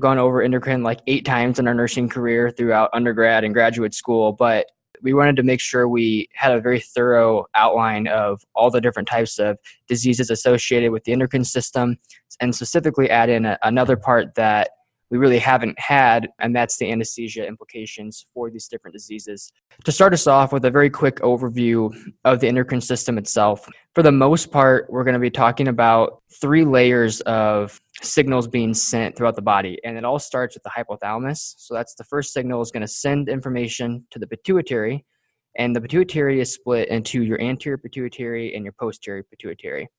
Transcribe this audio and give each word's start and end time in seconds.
gone 0.00 0.18
over 0.18 0.42
endocrine 0.42 0.82
like 0.82 1.00
eight 1.06 1.24
times 1.24 1.58
in 1.58 1.68
our 1.68 1.74
nursing 1.74 2.08
career 2.08 2.50
throughout 2.50 2.90
undergrad 2.92 3.44
and 3.44 3.54
graduate 3.54 3.94
school, 3.94 4.32
but 4.32 4.66
we 5.02 5.12
wanted 5.12 5.36
to 5.36 5.42
make 5.42 5.60
sure 5.60 5.88
we 5.88 6.28
had 6.34 6.52
a 6.52 6.60
very 6.60 6.80
thorough 6.80 7.44
outline 7.54 8.06
of 8.06 8.40
all 8.54 8.70
the 8.70 8.80
different 8.80 9.08
types 9.08 9.38
of 9.38 9.58
diseases 9.88 10.30
associated 10.30 10.92
with 10.92 11.04
the 11.04 11.12
endocrine 11.12 11.44
system 11.44 11.98
and 12.40 12.54
specifically 12.54 13.10
add 13.10 13.28
in 13.28 13.44
a, 13.44 13.58
another 13.62 13.96
part 13.96 14.34
that 14.36 14.70
we 15.12 15.18
really 15.18 15.38
haven't 15.38 15.78
had, 15.78 16.30
and 16.40 16.56
that's 16.56 16.78
the 16.78 16.90
anesthesia 16.90 17.46
implications 17.46 18.24
for 18.32 18.50
these 18.50 18.66
different 18.66 18.94
diseases. 18.94 19.52
To 19.84 19.92
start 19.92 20.14
us 20.14 20.26
off 20.26 20.54
with 20.54 20.64
a 20.64 20.70
very 20.70 20.88
quick 20.88 21.16
overview 21.16 21.94
of 22.24 22.40
the 22.40 22.48
endocrine 22.48 22.80
system 22.80 23.18
itself, 23.18 23.68
for 23.94 24.02
the 24.02 24.10
most 24.10 24.50
part, 24.50 24.86
we're 24.88 25.04
going 25.04 25.12
to 25.12 25.20
be 25.20 25.30
talking 25.30 25.68
about 25.68 26.22
three 26.40 26.64
layers 26.64 27.20
of 27.22 27.78
signals 28.00 28.48
being 28.48 28.72
sent 28.72 29.14
throughout 29.14 29.36
the 29.36 29.42
body, 29.42 29.78
and 29.84 29.98
it 29.98 30.04
all 30.06 30.18
starts 30.18 30.56
with 30.56 30.62
the 30.62 30.70
hypothalamus. 30.70 31.56
So 31.58 31.74
that's 31.74 31.94
the 31.94 32.04
first 32.04 32.32
signal 32.32 32.62
is 32.62 32.70
going 32.70 32.80
to 32.80 32.88
send 32.88 33.28
information 33.28 34.06
to 34.12 34.18
the 34.18 34.26
pituitary, 34.26 35.04
and 35.58 35.76
the 35.76 35.82
pituitary 35.82 36.40
is 36.40 36.54
split 36.54 36.88
into 36.88 37.22
your 37.22 37.38
anterior 37.38 37.76
pituitary 37.76 38.54
and 38.54 38.64
your 38.64 38.72
posterior 38.80 39.24
pituitary. 39.24 39.90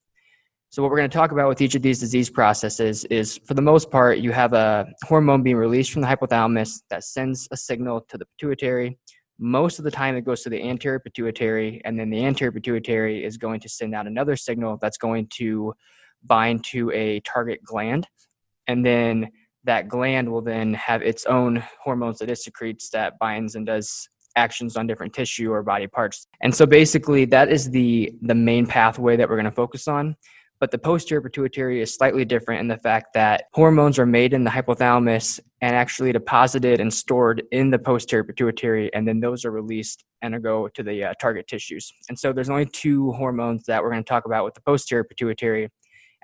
So, 0.73 0.81
what 0.81 0.89
we're 0.89 0.97
going 0.97 1.09
to 1.11 1.15
talk 1.15 1.31
about 1.31 1.49
with 1.49 1.61
each 1.61 1.75
of 1.75 1.83
these 1.83 1.99
disease 1.99 2.31
processes 2.31 3.05
is 3.05 3.39
for 3.45 3.53
the 3.53 3.61
most 3.61 3.91
part, 3.91 4.17
you 4.17 4.31
have 4.31 4.53
a 4.53 4.87
hormone 5.03 5.43
being 5.43 5.55
released 5.55 5.91
from 5.91 6.01
the 6.01 6.07
hypothalamus 6.07 6.81
that 6.89 7.03
sends 7.03 7.47
a 7.51 7.57
signal 7.57 8.01
to 8.09 8.17
the 8.17 8.25
pituitary. 8.25 8.97
Most 9.37 9.77
of 9.77 9.85
the 9.85 9.91
time, 9.91 10.15
it 10.15 10.25
goes 10.25 10.41
to 10.41 10.49
the 10.49 10.59
anterior 10.59 10.97
pituitary, 10.97 11.79
and 11.85 11.99
then 11.99 12.09
the 12.09 12.25
anterior 12.25 12.51
pituitary 12.51 13.23
is 13.23 13.37
going 13.37 13.59
to 13.59 13.69
send 13.69 13.93
out 13.93 14.07
another 14.07 14.35
signal 14.35 14.79
that's 14.81 14.97
going 14.97 15.27
to 15.35 15.75
bind 16.23 16.63
to 16.71 16.89
a 16.89 17.19
target 17.19 17.61
gland. 17.63 18.07
And 18.65 18.83
then 18.83 19.29
that 19.65 19.87
gland 19.89 20.27
will 20.27 20.41
then 20.41 20.73
have 20.73 21.03
its 21.03 21.27
own 21.27 21.63
hormones 21.83 22.17
that 22.17 22.31
it 22.31 22.39
secretes 22.39 22.89
that 22.89 23.19
binds 23.19 23.53
and 23.53 23.67
does 23.67 24.09
actions 24.35 24.75
on 24.75 24.87
different 24.87 25.13
tissue 25.13 25.51
or 25.51 25.61
body 25.61 25.85
parts. 25.85 26.25
And 26.41 26.55
so 26.55 26.65
basically 26.65 27.25
that 27.25 27.51
is 27.51 27.69
the 27.69 28.11
the 28.23 28.33
main 28.33 28.65
pathway 28.65 29.15
that 29.17 29.29
we're 29.29 29.35
going 29.35 29.45
to 29.45 29.51
focus 29.51 29.87
on. 29.87 30.15
But 30.63 30.71
the 30.71 30.77
posterior 30.77 31.19
pituitary 31.19 31.81
is 31.81 31.93
slightly 31.93 32.23
different 32.23 32.61
in 32.61 32.69
the 32.69 32.77
fact 32.77 33.07
that 33.15 33.47
hormones 33.51 33.99
are 33.99 34.05
made 34.05 34.33
in 34.33 34.45
the 34.45 34.49
hypothalamus 34.49 35.41
and 35.59 35.75
actually 35.75 36.13
deposited 36.13 36.79
and 36.79 36.93
stored 36.93 37.43
in 37.51 37.69
the 37.69 37.77
posterior 37.77 38.23
pituitary, 38.23 38.89
and 38.93 39.05
then 39.05 39.19
those 39.19 39.43
are 39.43 39.51
released 39.51 40.05
and 40.21 40.41
go 40.41 40.69
to 40.69 40.81
the 40.81 41.03
uh, 41.03 41.13
target 41.19 41.47
tissues. 41.49 41.91
And 42.07 42.17
so 42.17 42.31
there's 42.31 42.49
only 42.49 42.65
two 42.65 43.11
hormones 43.11 43.65
that 43.65 43.83
we're 43.83 43.91
going 43.91 44.05
to 44.05 44.07
talk 44.07 44.23
about 44.23 44.45
with 44.45 44.53
the 44.53 44.61
posterior 44.61 45.03
pituitary, 45.03 45.67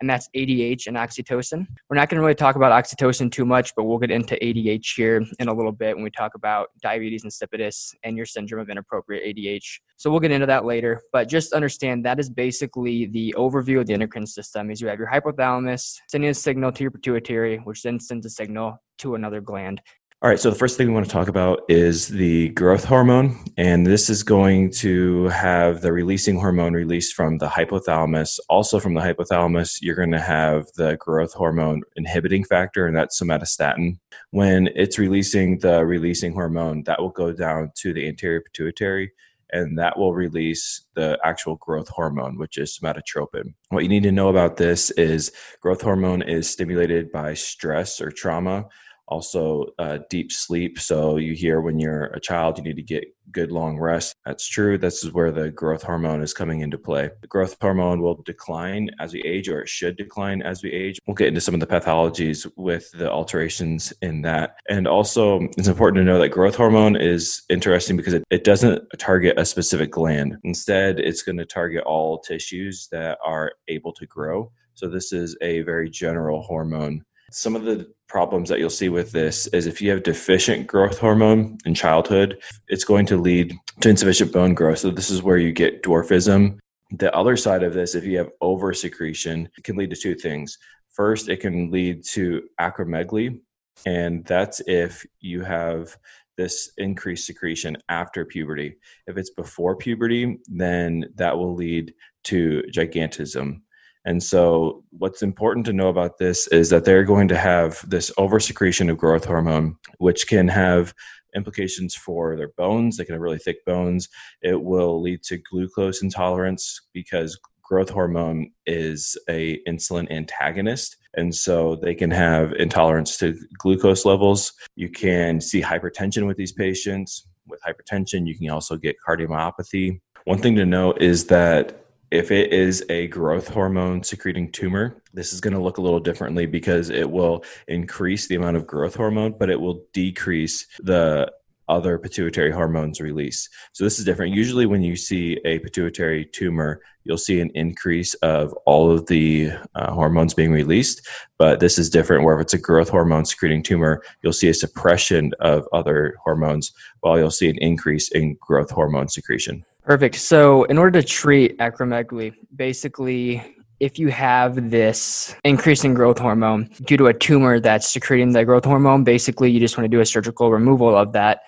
and 0.01 0.09
that's 0.09 0.29
ADH 0.35 0.87
and 0.87 0.97
oxytocin. 0.97 1.67
We're 1.89 1.95
not 1.95 2.09
going 2.09 2.17
to 2.17 2.21
really 2.21 2.35
talk 2.35 2.55
about 2.55 2.71
oxytocin 2.71 3.31
too 3.31 3.45
much, 3.45 3.73
but 3.75 3.83
we'll 3.83 3.97
get 3.97 4.11
into 4.11 4.35
ADH 4.35 4.95
here 4.95 5.23
in 5.39 5.47
a 5.47 5.53
little 5.53 5.71
bit 5.71 5.95
when 5.95 6.03
we 6.03 6.11
talk 6.11 6.35
about 6.35 6.69
diabetes 6.81 7.23
insipidus 7.23 7.93
and 8.03 8.17
your 8.17 8.25
syndrome 8.25 8.61
of 8.61 8.69
inappropriate 8.69 9.35
ADH. 9.35 9.79
So 9.97 10.09
we'll 10.09 10.19
get 10.19 10.31
into 10.31 10.45
that 10.45 10.65
later, 10.65 11.01
but 11.11 11.27
just 11.27 11.53
understand 11.53 12.05
that 12.05 12.19
is 12.19 12.29
basically 12.29 13.05
the 13.07 13.35
overview 13.37 13.79
of 13.79 13.87
the 13.87 13.93
endocrine 13.93 14.27
system 14.27 14.71
is 14.71 14.81
you 14.81 14.87
have 14.87 14.99
your 14.99 15.09
hypothalamus 15.09 15.97
sending 16.07 16.29
a 16.29 16.33
signal 16.33 16.71
to 16.71 16.83
your 16.83 16.91
pituitary, 16.91 17.57
which 17.57 17.83
then 17.83 17.99
sends 17.99 18.25
a 18.25 18.29
signal 18.29 18.81
to 18.99 19.15
another 19.15 19.41
gland. 19.41 19.81
All 20.21 20.29
right, 20.29 20.37
so 20.37 20.49
the 20.49 20.57
first 20.57 20.75
thing 20.75 20.87
we 20.89 20.93
want 20.93 21.05
to 21.05 21.11
talk 21.11 21.29
about 21.29 21.61
is 21.69 22.09
the 22.09 22.49
growth 22.49 22.83
hormone, 22.83 23.39
and 23.55 23.87
this 23.87 24.09
is 24.09 24.21
going 24.21 24.69
to 24.71 25.29
have 25.29 25.79
the 25.79 25.93
releasing 25.93 26.37
hormone 26.37 26.73
released 26.73 27.13
from 27.13 27.37
the 27.37 27.47
hypothalamus. 27.47 28.37
Also, 28.49 28.81
from 28.81 28.95
the 28.95 28.99
hypothalamus, 28.99 29.77
you're 29.81 29.95
going 29.95 30.11
to 30.11 30.19
have 30.19 30.65
the 30.75 30.97
growth 30.97 31.31
hormone 31.31 31.83
inhibiting 31.95 32.43
factor, 32.43 32.85
and 32.85 32.97
that's 32.97 33.17
somatostatin. 33.17 33.97
When 34.31 34.67
it's 34.75 34.99
releasing 34.99 35.59
the 35.59 35.85
releasing 35.85 36.33
hormone, 36.33 36.83
that 36.83 36.99
will 36.99 37.11
go 37.11 37.31
down 37.31 37.71
to 37.77 37.93
the 37.93 38.05
anterior 38.05 38.41
pituitary, 38.41 39.13
and 39.53 39.79
that 39.79 39.97
will 39.97 40.13
release 40.13 40.85
the 40.95 41.17
actual 41.23 41.55
growth 41.55 41.87
hormone, 41.87 42.37
which 42.37 42.57
is 42.57 42.77
somatotropin. 42.77 43.53
What 43.69 43.83
you 43.83 43.89
need 43.89 44.03
to 44.03 44.11
know 44.11 44.27
about 44.27 44.57
this 44.57 44.91
is 44.91 45.31
growth 45.61 45.81
hormone 45.81 46.23
is 46.23 46.49
stimulated 46.49 47.09
by 47.09 47.35
stress 47.35 48.01
or 48.01 48.11
trauma 48.11 48.67
also 49.09 49.65
uh, 49.79 49.99
deep 50.09 50.31
sleep. 50.31 50.79
So 50.79 51.17
you 51.17 51.33
hear 51.33 51.61
when 51.61 51.79
you're 51.79 52.05
a 52.05 52.19
child, 52.19 52.57
you 52.57 52.63
need 52.63 52.77
to 52.77 52.83
get 52.83 53.05
good 53.31 53.51
long 53.51 53.77
rest. 53.77 54.15
That's 54.25 54.47
true. 54.47 54.77
This 54.77 55.03
is 55.03 55.11
where 55.11 55.31
the 55.31 55.51
growth 55.51 55.83
hormone 55.83 56.21
is 56.21 56.33
coming 56.33 56.61
into 56.61 56.77
play. 56.77 57.09
The 57.21 57.27
growth 57.27 57.57
hormone 57.61 58.01
will 58.01 58.21
decline 58.23 58.89
as 58.99 59.13
we 59.13 59.21
age, 59.21 59.49
or 59.49 59.61
it 59.61 59.69
should 59.69 59.97
decline 59.97 60.41
as 60.41 60.63
we 60.63 60.71
age. 60.71 60.99
We'll 61.05 61.15
get 61.15 61.27
into 61.27 61.41
some 61.41 61.53
of 61.53 61.59
the 61.59 61.67
pathologies 61.67 62.49
with 62.55 62.89
the 62.91 63.09
alterations 63.11 63.93
in 64.01 64.21
that. 64.23 64.57
And 64.69 64.87
also, 64.87 65.41
it's 65.57 65.67
important 65.67 66.01
to 66.01 66.03
know 66.11 66.19
that 66.19 66.29
growth 66.29 66.55
hormone 66.55 66.95
is 66.95 67.43
interesting 67.49 67.97
because 67.97 68.13
it, 68.13 68.23
it 68.29 68.43
doesn't 68.43 68.83
target 68.97 69.37
a 69.37 69.45
specific 69.45 69.91
gland. 69.91 70.37
Instead, 70.43 70.99
it's 70.99 71.23
going 71.23 71.37
to 71.37 71.45
target 71.45 71.83
all 71.83 72.19
tissues 72.19 72.87
that 72.91 73.17
are 73.23 73.53
able 73.67 73.93
to 73.93 74.05
grow. 74.05 74.51
So, 74.73 74.87
this 74.87 75.11
is 75.11 75.37
a 75.41 75.61
very 75.61 75.89
general 75.89 76.41
hormone 76.41 77.03
some 77.31 77.55
of 77.55 77.63
the 77.63 77.91
problems 78.07 78.49
that 78.49 78.59
you'll 78.59 78.69
see 78.69 78.89
with 78.89 79.11
this 79.11 79.47
is 79.47 79.67
if 79.67 79.81
you 79.81 79.91
have 79.91 80.03
deficient 80.03 80.67
growth 80.67 80.99
hormone 80.99 81.57
in 81.65 81.73
childhood, 81.73 82.41
it's 82.67 82.83
going 82.83 83.05
to 83.07 83.17
lead 83.17 83.55
to 83.81 83.89
insufficient 83.89 84.31
bone 84.31 84.53
growth. 84.53 84.79
So, 84.79 84.91
this 84.91 85.09
is 85.09 85.23
where 85.23 85.37
you 85.37 85.51
get 85.51 85.83
dwarfism. 85.83 86.59
The 86.91 87.13
other 87.15 87.37
side 87.37 87.63
of 87.63 87.73
this, 87.73 87.93
if 87.93 88.03
you 88.03 88.17
have 88.17 88.31
over 88.41 88.73
secretion, 88.73 89.49
it 89.57 89.63
can 89.63 89.77
lead 89.77 89.91
to 89.91 89.95
two 89.95 90.15
things. 90.15 90.57
First, 90.89 91.29
it 91.29 91.37
can 91.37 91.69
lead 91.71 92.03
to 92.11 92.43
acromegaly, 92.59 93.39
and 93.85 94.25
that's 94.25 94.61
if 94.65 95.05
you 95.19 95.41
have 95.43 95.95
this 96.35 96.71
increased 96.77 97.25
secretion 97.25 97.77
after 97.89 98.25
puberty. 98.25 98.77
If 99.07 99.17
it's 99.17 99.29
before 99.29 99.75
puberty, 99.75 100.39
then 100.47 101.05
that 101.15 101.37
will 101.37 101.53
lead 101.53 101.93
to 102.25 102.63
gigantism. 102.73 103.61
And 104.05 104.23
so, 104.23 104.83
what's 104.91 105.21
important 105.21 105.65
to 105.67 105.73
know 105.73 105.89
about 105.89 106.17
this 106.17 106.47
is 106.47 106.69
that 106.69 106.85
they're 106.85 107.03
going 107.03 107.27
to 107.27 107.37
have 107.37 107.87
this 107.89 108.11
oversecretion 108.17 108.89
of 108.89 108.97
growth 108.97 109.25
hormone, 109.25 109.75
which 109.97 110.27
can 110.27 110.47
have 110.47 110.93
implications 111.35 111.95
for 111.95 112.35
their 112.35 112.49
bones. 112.57 112.97
They 112.97 113.05
can 113.05 113.13
have 113.13 113.21
really 113.21 113.39
thick 113.39 113.63
bones. 113.65 114.07
It 114.41 114.63
will 114.63 115.01
lead 115.01 115.23
to 115.23 115.37
glucose 115.37 116.01
intolerance 116.01 116.81
because 116.93 117.37
growth 117.69 117.89
hormone 117.89 118.51
is 118.65 119.15
a 119.29 119.59
insulin 119.67 120.09
antagonist 120.11 120.97
and 121.15 121.33
so 121.33 121.75
they 121.75 121.93
can 121.93 122.09
have 122.09 122.51
intolerance 122.53 123.15
to 123.15 123.37
glucose 123.59 124.05
levels 124.05 124.53
you 124.75 124.89
can 124.89 125.39
see 125.39 125.61
hypertension 125.61 126.25
with 126.25 126.35
these 126.35 126.51
patients 126.51 127.27
with 127.47 127.61
hypertension 127.61 128.25
you 128.25 128.35
can 128.35 128.49
also 128.49 128.75
get 128.75 128.95
cardiomyopathy 129.07 129.99
one 130.25 130.39
thing 130.39 130.55
to 130.55 130.65
note 130.65 130.99
is 130.99 131.27
that 131.27 131.88
if 132.11 132.31
it 132.31 132.51
is 132.51 132.83
a 132.89 133.07
growth 133.07 133.47
hormone 133.47 134.03
secreting 134.03 134.51
tumor, 134.51 135.01
this 135.13 135.33
is 135.33 135.41
going 135.41 135.53
to 135.53 135.61
look 135.61 135.77
a 135.77 135.81
little 135.81 135.99
differently 135.99 136.45
because 136.45 136.89
it 136.89 137.09
will 137.09 137.43
increase 137.67 138.27
the 138.27 138.35
amount 138.35 138.57
of 138.57 138.67
growth 138.67 138.95
hormone, 138.95 139.35
but 139.37 139.49
it 139.49 139.59
will 139.59 139.83
decrease 139.93 140.65
the 140.81 141.31
other 141.67 141.99
pituitary 141.99 142.51
hormones 142.51 142.99
release. 142.99 143.47
So 143.73 143.83
this 143.83 143.99
is 143.99 144.05
different. 144.05 144.33
Usually, 144.33 144.65
when 144.65 144.81
you 144.81 144.95
see 144.95 145.39
a 145.45 145.59
pituitary 145.59 146.25
tumor, 146.25 146.81
you'll 147.03 147.17
see 147.17 147.39
an 147.39 147.51
increase 147.53 148.15
of 148.15 148.53
all 148.65 148.91
of 148.91 149.05
the 149.05 149.51
uh, 149.75 149.91
hormones 149.91 150.33
being 150.33 150.51
released. 150.51 151.07
But 151.37 151.59
this 151.59 151.77
is 151.77 151.91
different, 151.91 152.23
where 152.23 152.35
if 152.35 152.41
it's 152.41 152.55
a 152.55 152.57
growth 152.57 152.89
hormone 152.89 153.25
secreting 153.25 153.61
tumor, 153.61 154.01
you'll 154.23 154.33
see 154.33 154.49
a 154.49 154.53
suppression 154.53 155.31
of 155.39 155.67
other 155.71 156.15
hormones, 156.23 156.73
while 157.01 157.19
you'll 157.19 157.29
see 157.29 157.49
an 157.49 157.57
increase 157.59 158.09
in 158.11 158.35
growth 158.41 158.71
hormone 158.71 159.07
secretion. 159.07 159.63
Perfect. 159.89 160.17
So, 160.17 160.65
in 160.65 160.77
order 160.77 161.01
to 161.01 161.07
treat 161.07 161.57
acromegaly, 161.57 162.35
basically, 162.55 163.41
if 163.79 163.97
you 163.97 164.09
have 164.09 164.69
this 164.69 165.35
increasing 165.43 165.95
growth 165.95 166.19
hormone 166.19 166.69
due 166.85 166.95
to 166.95 167.07
a 167.07 167.13
tumor 167.15 167.59
that's 167.59 167.89
secreting 167.89 168.31
the 168.31 168.45
growth 168.45 168.65
hormone, 168.65 169.03
basically, 169.03 169.49
you 169.49 169.59
just 169.59 169.79
want 169.79 169.85
to 169.85 169.89
do 169.89 169.99
a 169.99 170.05
surgical 170.05 170.51
removal 170.51 170.95
of 170.95 171.13
that. 171.13 171.39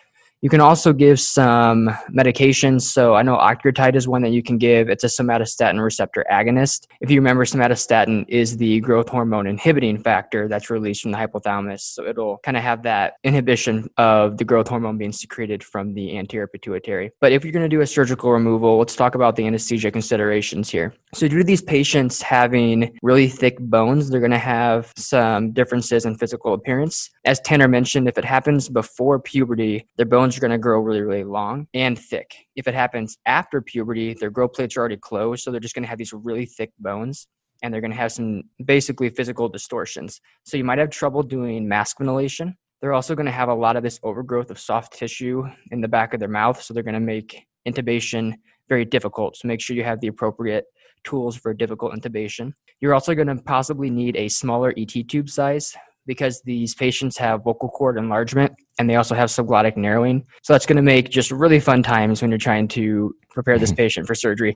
You 0.41 0.49
can 0.49 0.59
also 0.59 0.91
give 0.91 1.19
some 1.19 1.87
medications. 2.09 2.81
So 2.81 3.13
I 3.13 3.21
know 3.21 3.37
octreotide 3.37 3.95
is 3.95 4.07
one 4.07 4.23
that 4.23 4.31
you 4.31 4.41
can 4.41 4.57
give. 4.57 4.89
It's 4.89 5.03
a 5.03 5.07
somatostatin 5.07 5.79
receptor 5.83 6.25
agonist. 6.31 6.87
If 6.99 7.11
you 7.11 7.19
remember, 7.19 7.45
somatostatin 7.45 8.25
is 8.27 8.57
the 8.57 8.79
growth 8.79 9.07
hormone 9.07 9.45
inhibiting 9.45 10.01
factor 10.01 10.47
that's 10.47 10.71
released 10.71 11.03
from 11.03 11.11
the 11.11 11.17
hypothalamus. 11.19 11.81
So 11.81 12.07
it'll 12.07 12.39
kind 12.39 12.57
of 12.57 12.63
have 12.63 12.81
that 12.83 13.17
inhibition 13.23 13.87
of 13.97 14.37
the 14.37 14.43
growth 14.43 14.67
hormone 14.67 14.97
being 14.97 15.11
secreted 15.11 15.63
from 15.63 15.93
the 15.93 16.17
anterior 16.17 16.47
pituitary. 16.47 17.11
But 17.19 17.33
if 17.33 17.43
you're 17.43 17.53
going 17.53 17.69
to 17.69 17.69
do 17.69 17.81
a 17.81 17.87
surgical 17.87 18.31
removal, 18.31 18.79
let's 18.79 18.95
talk 18.95 19.13
about 19.13 19.35
the 19.35 19.45
anesthesia 19.45 19.91
considerations 19.91 20.71
here. 20.71 20.91
So 21.13 21.27
due 21.27 21.37
to 21.37 21.43
these 21.43 21.61
patients 21.61 22.19
having 22.19 22.97
really 23.03 23.27
thick 23.27 23.59
bones, 23.59 24.09
they're 24.09 24.19
going 24.19 24.31
to 24.31 24.39
have 24.39 24.91
some 24.97 25.51
differences 25.51 26.05
in 26.05 26.15
physical 26.15 26.55
appearance. 26.55 27.11
As 27.25 27.39
Tanner 27.41 27.67
mentioned, 27.67 28.07
if 28.07 28.17
it 28.17 28.25
happens 28.25 28.69
before 28.69 29.19
puberty, 29.19 29.87
their 29.97 30.07
bones 30.07 30.30
are 30.37 30.41
going 30.41 30.51
to 30.51 30.57
grow 30.57 30.79
really, 30.79 31.01
really 31.01 31.23
long 31.23 31.67
and 31.73 31.97
thick. 31.97 32.33
If 32.55 32.67
it 32.67 32.73
happens 32.73 33.17
after 33.25 33.61
puberty, 33.61 34.13
their 34.13 34.29
growth 34.29 34.53
plates 34.53 34.75
are 34.77 34.79
already 34.79 34.97
closed, 34.97 35.43
so 35.43 35.51
they're 35.51 35.59
just 35.59 35.75
going 35.75 35.83
to 35.83 35.89
have 35.89 35.97
these 35.97 36.13
really 36.13 36.45
thick 36.45 36.71
bones 36.79 37.27
and 37.63 37.73
they're 37.73 37.81
going 37.81 37.91
to 37.91 37.97
have 37.97 38.11
some 38.11 38.43
basically 38.65 39.09
physical 39.09 39.47
distortions. 39.47 40.19
So 40.45 40.57
you 40.57 40.63
might 40.63 40.79
have 40.79 40.89
trouble 40.89 41.23
doing 41.23 41.67
mask 41.67 41.99
ventilation. 41.99 42.55
They're 42.81 42.93
also 42.93 43.13
going 43.13 43.27
to 43.27 43.31
have 43.31 43.49
a 43.49 43.53
lot 43.53 43.75
of 43.75 43.83
this 43.83 43.99
overgrowth 44.01 44.49
of 44.49 44.59
soft 44.59 44.93
tissue 44.93 45.45
in 45.71 45.81
the 45.81 45.87
back 45.87 46.13
of 46.13 46.19
their 46.19 46.29
mouth, 46.29 46.61
so 46.61 46.73
they're 46.73 46.81
going 46.81 46.95
to 46.95 46.99
make 46.99 47.45
intubation 47.67 48.33
very 48.67 48.85
difficult. 48.85 49.37
So 49.37 49.47
make 49.47 49.61
sure 49.61 49.75
you 49.75 49.83
have 49.83 50.01
the 50.01 50.07
appropriate 50.07 50.65
tools 51.03 51.35
for 51.35 51.53
difficult 51.53 51.93
intubation. 51.93 52.53
You're 52.79 52.93
also 52.93 53.13
going 53.13 53.27
to 53.27 53.35
possibly 53.35 53.89
need 53.89 54.15
a 54.15 54.27
smaller 54.27 54.73
ET 54.77 54.93
tube 55.07 55.29
size 55.29 55.75
because 56.05 56.41
these 56.41 56.73
patients 56.75 57.17
have 57.17 57.43
vocal 57.43 57.69
cord 57.69 57.97
enlargement 57.97 58.53
and 58.79 58.89
they 58.89 58.95
also 58.95 59.15
have 59.15 59.29
subglottic 59.29 59.77
narrowing. 59.77 60.25
So 60.43 60.53
that's 60.53 60.65
going 60.65 60.77
to 60.77 60.81
make 60.81 61.09
just 61.09 61.31
really 61.31 61.59
fun 61.59 61.83
times 61.83 62.21
when 62.21 62.31
you're 62.31 62.37
trying 62.37 62.67
to 62.69 63.15
prepare 63.29 63.59
this 63.59 63.71
patient 63.71 64.07
for 64.07 64.15
surgery. 64.15 64.55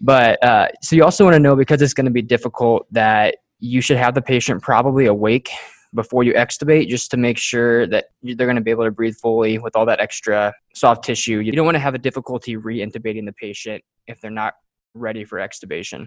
But 0.00 0.42
uh, 0.44 0.68
so 0.82 0.96
you 0.96 1.04
also 1.04 1.24
want 1.24 1.34
to 1.34 1.40
know 1.40 1.54
because 1.54 1.82
it's 1.82 1.94
going 1.94 2.06
to 2.06 2.10
be 2.10 2.22
difficult 2.22 2.86
that 2.92 3.36
you 3.58 3.80
should 3.80 3.98
have 3.98 4.14
the 4.14 4.22
patient 4.22 4.62
probably 4.62 5.06
awake 5.06 5.50
before 5.94 6.22
you 6.22 6.32
extubate 6.34 6.88
just 6.88 7.10
to 7.10 7.16
make 7.16 7.36
sure 7.36 7.86
that 7.86 8.06
they're 8.22 8.46
going 8.46 8.56
to 8.56 8.62
be 8.62 8.70
able 8.70 8.84
to 8.84 8.90
breathe 8.90 9.16
fully 9.16 9.58
with 9.58 9.74
all 9.76 9.84
that 9.86 10.00
extra 10.00 10.54
soft 10.74 11.04
tissue. 11.04 11.38
You 11.38 11.52
don't 11.52 11.64
want 11.64 11.74
to 11.74 11.80
have 11.80 11.94
a 11.94 11.98
difficulty 11.98 12.56
re-intubating 12.56 13.26
the 13.26 13.32
patient 13.32 13.82
if 14.06 14.20
they're 14.20 14.30
not 14.30 14.54
ready 14.94 15.24
for 15.24 15.38
extubation. 15.38 16.06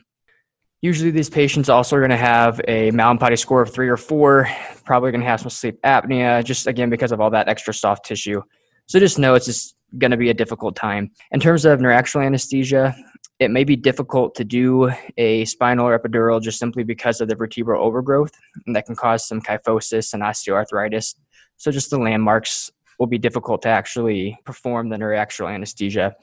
Usually, 0.83 1.11
these 1.11 1.29
patients 1.29 1.69
also 1.69 1.95
are 1.95 2.01
going 2.01 2.09
to 2.09 2.17
have 2.17 2.59
a 2.67 2.91
Mallampati 2.91 3.39
score 3.39 3.61
of 3.61 3.73
three 3.73 3.87
or 3.87 3.95
four, 3.95 4.49
probably 4.83 5.11
going 5.11 5.21
to 5.21 5.27
have 5.27 5.39
some 5.39 5.49
sleep 5.49 5.81
apnea, 5.83 6.43
just 6.43 6.67
again 6.67 6.89
because 6.89 7.13
of 7.13 7.21
all 7.21 7.29
that 7.29 7.47
extra 7.47 7.73
soft 7.73 8.05
tissue. 8.05 8.41
So 8.87 8.99
just 8.99 9.17
know 9.17 9.33
it's 9.33 9.45
just 9.45 9.77
going 9.97 10.11
to 10.11 10.17
be 10.17 10.29
a 10.29 10.33
difficult 10.33 10.75
time. 10.75 11.11
In 11.31 11.39
terms 11.39 11.63
of 11.63 11.79
neuraxial 11.79 12.25
anesthesia, 12.25 12.93
it 13.39 13.49
may 13.49 13.63
be 13.63 13.77
difficult 13.77 14.35
to 14.35 14.43
do 14.43 14.91
a 15.15 15.45
spinal 15.45 15.87
or 15.87 15.97
epidural 15.97 16.41
just 16.41 16.59
simply 16.59 16.83
because 16.83 17.21
of 17.21 17.29
the 17.29 17.35
vertebral 17.35 17.81
overgrowth, 17.81 18.33
and 18.65 18.75
that 18.75 18.85
can 18.85 18.97
cause 18.97 19.25
some 19.25 19.39
kyphosis 19.39 20.13
and 20.13 20.21
osteoarthritis. 20.21 21.15
So 21.55 21.71
just 21.71 21.91
the 21.91 21.97
landmarks 21.97 22.69
will 22.99 23.07
be 23.07 23.17
difficult 23.17 23.61
to 23.61 23.69
actually 23.69 24.37
perform 24.43 24.89
the 24.89 24.97
neuraxial 24.97 25.49
anesthesia. 25.49 26.13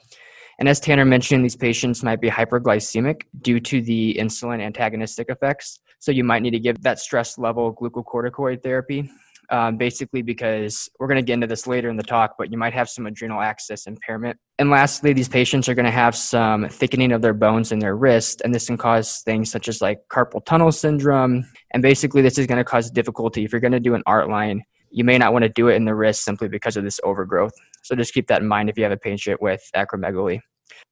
And 0.61 0.69
as 0.69 0.79
Tanner 0.79 1.05
mentioned, 1.05 1.43
these 1.43 1.55
patients 1.55 2.03
might 2.03 2.21
be 2.21 2.29
hyperglycemic 2.29 3.23
due 3.41 3.59
to 3.61 3.81
the 3.81 4.15
insulin 4.19 4.61
antagonistic 4.61 5.31
effects. 5.31 5.79
So 5.97 6.11
you 6.11 6.23
might 6.23 6.43
need 6.43 6.51
to 6.51 6.59
give 6.59 6.83
that 6.83 6.99
stress 6.99 7.39
level 7.39 7.73
glucocorticoid 7.73 8.61
therapy. 8.61 9.09
Um, 9.49 9.75
basically, 9.77 10.21
because 10.21 10.87
we're 10.99 11.07
going 11.07 11.17
to 11.17 11.23
get 11.23 11.33
into 11.33 11.47
this 11.47 11.65
later 11.65 11.89
in 11.89 11.97
the 11.97 12.03
talk, 12.03 12.35
but 12.37 12.51
you 12.51 12.59
might 12.59 12.73
have 12.73 12.89
some 12.89 13.07
adrenal 13.07 13.41
axis 13.41 13.87
impairment. 13.87 14.37
And 14.59 14.69
lastly, 14.69 15.13
these 15.13 15.27
patients 15.27 15.67
are 15.67 15.73
going 15.73 15.85
to 15.87 15.91
have 15.91 16.15
some 16.15 16.69
thickening 16.69 17.11
of 17.11 17.23
their 17.23 17.33
bones 17.33 17.71
in 17.71 17.79
their 17.79 17.95
wrist, 17.95 18.43
and 18.45 18.53
this 18.53 18.67
can 18.67 18.77
cause 18.77 19.21
things 19.25 19.51
such 19.51 19.67
as 19.67 19.81
like 19.81 20.01
carpal 20.11 20.45
tunnel 20.45 20.71
syndrome. 20.71 21.43
And 21.71 21.81
basically, 21.81 22.21
this 22.21 22.37
is 22.37 22.45
going 22.45 22.59
to 22.59 22.63
cause 22.63 22.91
difficulty. 22.91 23.43
If 23.43 23.51
you're 23.51 23.61
going 23.61 23.71
to 23.71 23.79
do 23.79 23.95
an 23.95 24.03
art 24.05 24.29
line, 24.29 24.61
you 24.91 25.03
may 25.03 25.17
not 25.17 25.33
want 25.33 25.43
to 25.43 25.49
do 25.49 25.69
it 25.69 25.75
in 25.75 25.85
the 25.85 25.95
wrist 25.95 26.23
simply 26.23 26.47
because 26.47 26.77
of 26.77 26.83
this 26.83 26.99
overgrowth. 27.03 27.53
So 27.83 27.95
just 27.95 28.13
keep 28.13 28.27
that 28.27 28.41
in 28.41 28.47
mind 28.47 28.69
if 28.69 28.77
you 28.77 28.83
have 28.83 28.91
a 28.91 28.97
patient 28.97 29.41
with 29.41 29.61
acromegaly. 29.75 30.39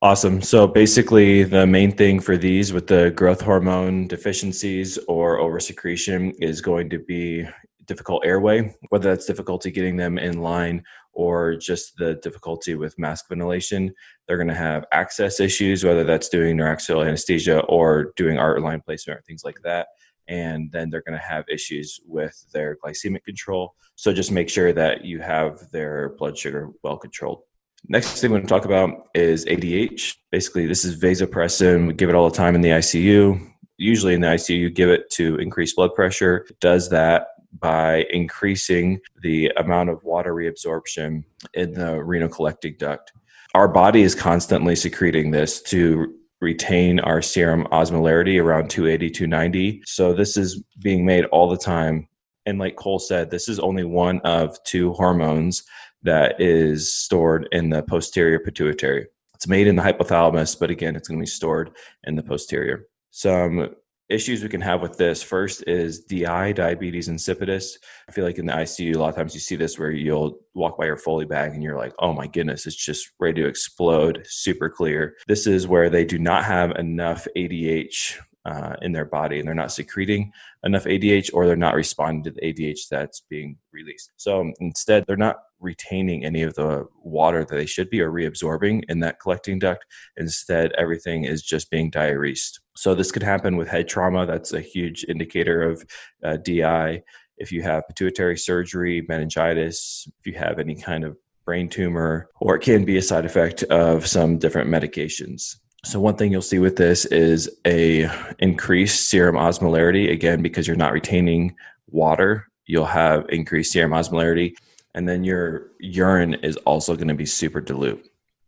Awesome. 0.01 0.41
So 0.41 0.65
basically, 0.65 1.43
the 1.43 1.67
main 1.67 1.91
thing 1.91 2.19
for 2.19 2.37
these 2.37 2.71
with 2.71 2.87
the 2.87 3.11
growth 3.11 3.41
hormone 3.41 4.07
deficiencies 4.07 4.97
or 5.07 5.39
oversecretion 5.39 6.33
is 6.39 6.61
going 6.61 6.89
to 6.91 6.99
be 6.99 7.45
difficult 7.85 8.25
airway, 8.25 8.73
whether 8.89 9.09
that's 9.09 9.25
difficulty 9.25 9.71
getting 9.71 9.97
them 9.97 10.17
in 10.17 10.41
line 10.41 10.83
or 11.11 11.55
just 11.55 11.97
the 11.97 12.15
difficulty 12.23 12.75
with 12.75 12.97
mask 12.97 13.27
ventilation. 13.27 13.93
They're 14.25 14.37
going 14.37 14.47
to 14.47 14.53
have 14.53 14.85
access 14.93 15.39
issues, 15.39 15.83
whether 15.83 16.05
that's 16.05 16.29
doing 16.29 16.55
neuraxial 16.55 17.05
anesthesia 17.05 17.59
or 17.61 18.13
doing 18.15 18.37
art 18.37 18.61
line 18.61 18.81
placement 18.81 19.19
or 19.19 19.23
things 19.23 19.43
like 19.43 19.59
that. 19.63 19.87
And 20.29 20.71
then 20.71 20.89
they're 20.89 21.01
going 21.01 21.19
to 21.19 21.25
have 21.25 21.43
issues 21.49 21.99
with 22.05 22.45
their 22.53 22.77
glycemic 22.77 23.23
control. 23.25 23.75
So 23.95 24.13
just 24.13 24.31
make 24.31 24.49
sure 24.49 24.71
that 24.71 25.03
you 25.03 25.19
have 25.19 25.69
their 25.71 26.09
blood 26.17 26.37
sugar 26.37 26.69
well 26.83 26.97
controlled. 26.97 27.41
Next 27.87 28.19
thing 28.19 28.31
we're 28.31 28.37
going 28.37 28.47
to 28.47 28.53
talk 28.53 28.65
about 28.65 29.07
is 29.15 29.45
ADH. 29.45 30.15
Basically, 30.31 30.67
this 30.67 30.83
is 30.83 31.01
vasopressin. 31.01 31.87
We 31.87 31.93
give 31.93 32.09
it 32.09 32.15
all 32.15 32.29
the 32.29 32.35
time 32.35 32.55
in 32.55 32.61
the 32.61 32.69
ICU. 32.69 33.39
Usually 33.77 34.13
in 34.13 34.21
the 34.21 34.27
ICU, 34.27 34.57
you 34.57 34.69
give 34.69 34.89
it 34.89 35.09
to 35.11 35.37
increase 35.37 35.73
blood 35.73 35.95
pressure. 35.95 36.45
It 36.49 36.59
does 36.59 36.89
that 36.89 37.27
by 37.57 38.05
increasing 38.11 38.99
the 39.21 39.51
amount 39.57 39.89
of 39.89 40.03
water 40.03 40.33
reabsorption 40.33 41.23
in 41.53 41.73
the 41.73 42.03
renal 42.03 42.29
collecting 42.29 42.75
duct. 42.77 43.11
Our 43.55 43.67
body 43.67 44.03
is 44.03 44.13
constantly 44.13 44.75
secreting 44.75 45.31
this 45.31 45.61
to 45.63 46.13
retain 46.41 46.99
our 46.99 47.21
serum 47.21 47.65
osmolarity 47.71 48.41
around 48.41 48.69
280, 48.69 49.09
290. 49.09 49.81
So 49.85 50.13
this 50.13 50.37
is 50.37 50.63
being 50.81 51.05
made 51.05 51.25
all 51.25 51.49
the 51.49 51.57
time. 51.57 52.07
And 52.45 52.59
like 52.59 52.75
Cole 52.75 52.99
said, 52.99 53.29
this 53.29 53.49
is 53.49 53.59
only 53.59 53.83
one 53.83 54.19
of 54.21 54.61
two 54.63 54.93
hormones 54.93 55.63
that 56.03 56.39
is 56.39 56.93
stored 56.93 57.47
in 57.51 57.69
the 57.69 57.83
posterior 57.83 58.39
pituitary. 58.39 59.07
It's 59.35 59.47
made 59.47 59.67
in 59.67 59.75
the 59.75 59.81
hypothalamus, 59.81 60.59
but 60.59 60.69
again, 60.69 60.95
it's 60.95 61.07
going 61.07 61.19
to 61.19 61.23
be 61.23 61.27
stored 61.27 61.71
in 62.03 62.15
the 62.15 62.23
posterior. 62.23 62.87
Some 63.11 63.75
issues 64.09 64.41
we 64.41 64.49
can 64.49 64.61
have 64.61 64.81
with 64.81 64.97
this 64.97 65.21
first 65.21 65.63
is 65.67 66.01
DI, 66.01 66.51
diabetes 66.53 67.07
insipidus. 67.07 67.73
I 68.07 68.11
feel 68.11 68.25
like 68.25 68.39
in 68.39 68.47
the 68.47 68.53
ICU, 68.53 68.95
a 68.95 68.99
lot 68.99 69.09
of 69.09 69.15
times 69.15 69.33
you 69.33 69.39
see 69.39 69.55
this 69.55 69.77
where 69.77 69.91
you'll 69.91 70.39
walk 70.55 70.77
by 70.77 70.85
your 70.85 70.97
Foley 70.97 71.25
bag 71.25 71.53
and 71.53 71.63
you're 71.63 71.77
like, 71.77 71.93
oh 71.99 72.11
my 72.11 72.27
goodness, 72.27 72.65
it's 72.65 72.75
just 72.75 73.11
ready 73.19 73.41
to 73.41 73.47
explode, 73.47 74.25
super 74.27 74.69
clear. 74.69 75.15
This 75.27 75.45
is 75.47 75.67
where 75.67 75.89
they 75.89 76.05
do 76.05 76.17
not 76.17 76.43
have 76.45 76.71
enough 76.71 77.27
ADH 77.37 78.17
uh, 78.45 78.75
in 78.81 78.91
their 78.91 79.05
body 79.05 79.39
and 79.39 79.47
they're 79.47 79.55
not 79.55 79.71
secreting 79.71 80.31
enough 80.63 80.85
ADH 80.85 81.29
or 81.33 81.45
they're 81.45 81.55
not 81.55 81.75
responding 81.75 82.23
to 82.23 82.31
the 82.31 82.41
ADH 82.41 82.87
that's 82.89 83.21
being 83.29 83.57
released. 83.71 84.11
So 84.17 84.51
instead, 84.59 85.05
they're 85.05 85.17
not 85.17 85.37
retaining 85.59 86.23
any 86.23 86.41
of 86.41 86.53
the 86.55 86.87
water 87.03 87.43
that 87.43 87.55
they 87.55 87.65
should 87.65 87.89
be 87.89 88.01
or 88.01 88.11
reabsorbing 88.11 88.83
in 88.87 88.99
that 89.01 89.19
collecting 89.19 89.59
duct. 89.59 89.85
Instead, 90.17 90.71
everything 90.77 91.25
is 91.25 91.41
just 91.41 91.69
being 91.69 91.91
diuresed. 91.91 92.59
So 92.75 92.95
this 92.95 93.11
could 93.11 93.23
happen 93.23 93.57
with 93.57 93.67
head 93.67 93.87
trauma. 93.87 94.25
That's 94.25 94.53
a 94.53 94.61
huge 94.61 95.05
indicator 95.09 95.61
of 95.61 95.83
uh, 96.23 96.37
DI. 96.37 97.03
If 97.37 97.51
you 97.51 97.61
have 97.63 97.87
pituitary 97.87 98.37
surgery, 98.37 99.05
meningitis, 99.07 100.07
if 100.19 100.27
you 100.31 100.39
have 100.39 100.59
any 100.59 100.75
kind 100.75 101.03
of 101.03 101.17
brain 101.45 101.67
tumor, 101.67 102.29
or 102.39 102.55
it 102.55 102.61
can 102.61 102.85
be 102.85 102.97
a 102.97 103.01
side 103.01 103.25
effect 103.25 103.63
of 103.63 104.05
some 104.05 104.37
different 104.37 104.69
medications. 104.69 105.55
So 105.85 105.99
one 105.99 106.17
thing 106.17 106.31
you'll 106.31 106.41
see 106.41 106.59
with 106.59 106.75
this 106.75 107.05
is 107.05 107.49
a 107.65 108.09
increased 108.39 109.09
serum 109.09 109.35
osmolarity 109.35 110.11
again 110.11 110.41
because 110.41 110.67
you're 110.67 110.75
not 110.75 110.91
retaining 110.91 111.55
water, 111.87 112.47
you'll 112.65 112.85
have 112.85 113.25
increased 113.29 113.71
serum 113.71 113.91
osmolarity 113.91 114.53
and 114.93 115.07
then 115.07 115.23
your 115.23 115.71
urine 115.79 116.33
is 116.35 116.57
also 116.57 116.95
going 116.95 117.07
to 117.07 117.13
be 117.13 117.25
super 117.25 117.61
dilute. 117.61 118.05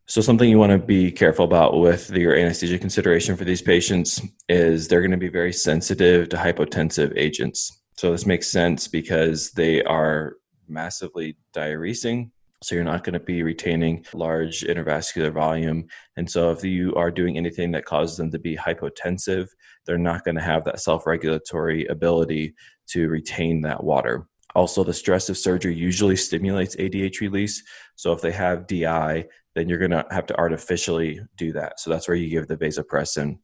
So 0.07 0.19
something 0.19 0.50
you 0.50 0.59
want 0.59 0.73
to 0.73 0.77
be 0.77 1.09
careful 1.11 1.45
about 1.45 1.79
with 1.79 2.09
your 2.11 2.35
anesthesia 2.35 2.77
consideration 2.77 3.38
for 3.38 3.45
these 3.45 3.61
patients 3.61 4.21
is 4.50 4.88
they're 4.88 5.01
going 5.01 5.11
to 5.11 5.17
be 5.17 5.29
very 5.29 5.53
sensitive 5.53 6.27
to 6.29 6.38
hypotensive 6.38 7.13
agents. 7.15 7.81
So 7.95 8.11
this 8.11 8.25
makes 8.25 8.47
sense 8.47 8.89
because 8.89 9.51
they 9.51 9.81
are 9.83 10.35
massively 10.67 11.38
diuresing 11.53 12.31
so 12.63 12.75
you're 12.75 12.84
not 12.84 13.03
going 13.03 13.13
to 13.13 13.20
be 13.20 13.41
retaining 13.41 14.06
large 14.13 14.62
intravascular 14.62 15.34
volume. 15.34 15.88
And 16.15 16.30
so 16.30 16.51
if 16.51 16.63
you 16.63 16.94
are 16.96 17.10
doing 17.10 17.38
anything 17.38 17.72
that 17.72 17.86
causes 17.86 18.18
them 18.18 18.30
to 18.32 18.39
be 18.39 18.56
hypotensive, 18.56 19.48
they're 19.86 19.98
not 19.98 20.24
going 20.24 20.36
to 20.36 20.41
have 20.41 20.63
that 20.65 20.80
self-regulatory 20.80 21.88
ability 21.88 22.53
to 22.89 23.10
retain 23.10 23.62
that 23.62 23.84
water. 23.84 24.27
Also, 24.53 24.84
the 24.84 24.94
stress 24.94 25.30
of 25.30 25.38
surgery 25.38 25.74
usually 25.74 26.15
stimulates 26.15 26.75
ADH 26.75 27.20
release. 27.22 27.63
So 27.96 28.12
if 28.12 28.22
they 28.22 28.32
have 28.32 28.68
DI, 28.68 29.25
then 29.56 29.68
you're 29.68 29.80
going 29.80 29.91
to 29.91 30.06
have 30.12 30.27
to 30.27 30.38
artificially 30.38 31.20
do 31.38 31.53
that. 31.53 31.80
So 31.80 31.89
that's 31.89 32.08
where 32.08 32.18
you 32.18 32.30
give 32.30 32.48
the 32.48 32.58
vasopressin 32.58 33.39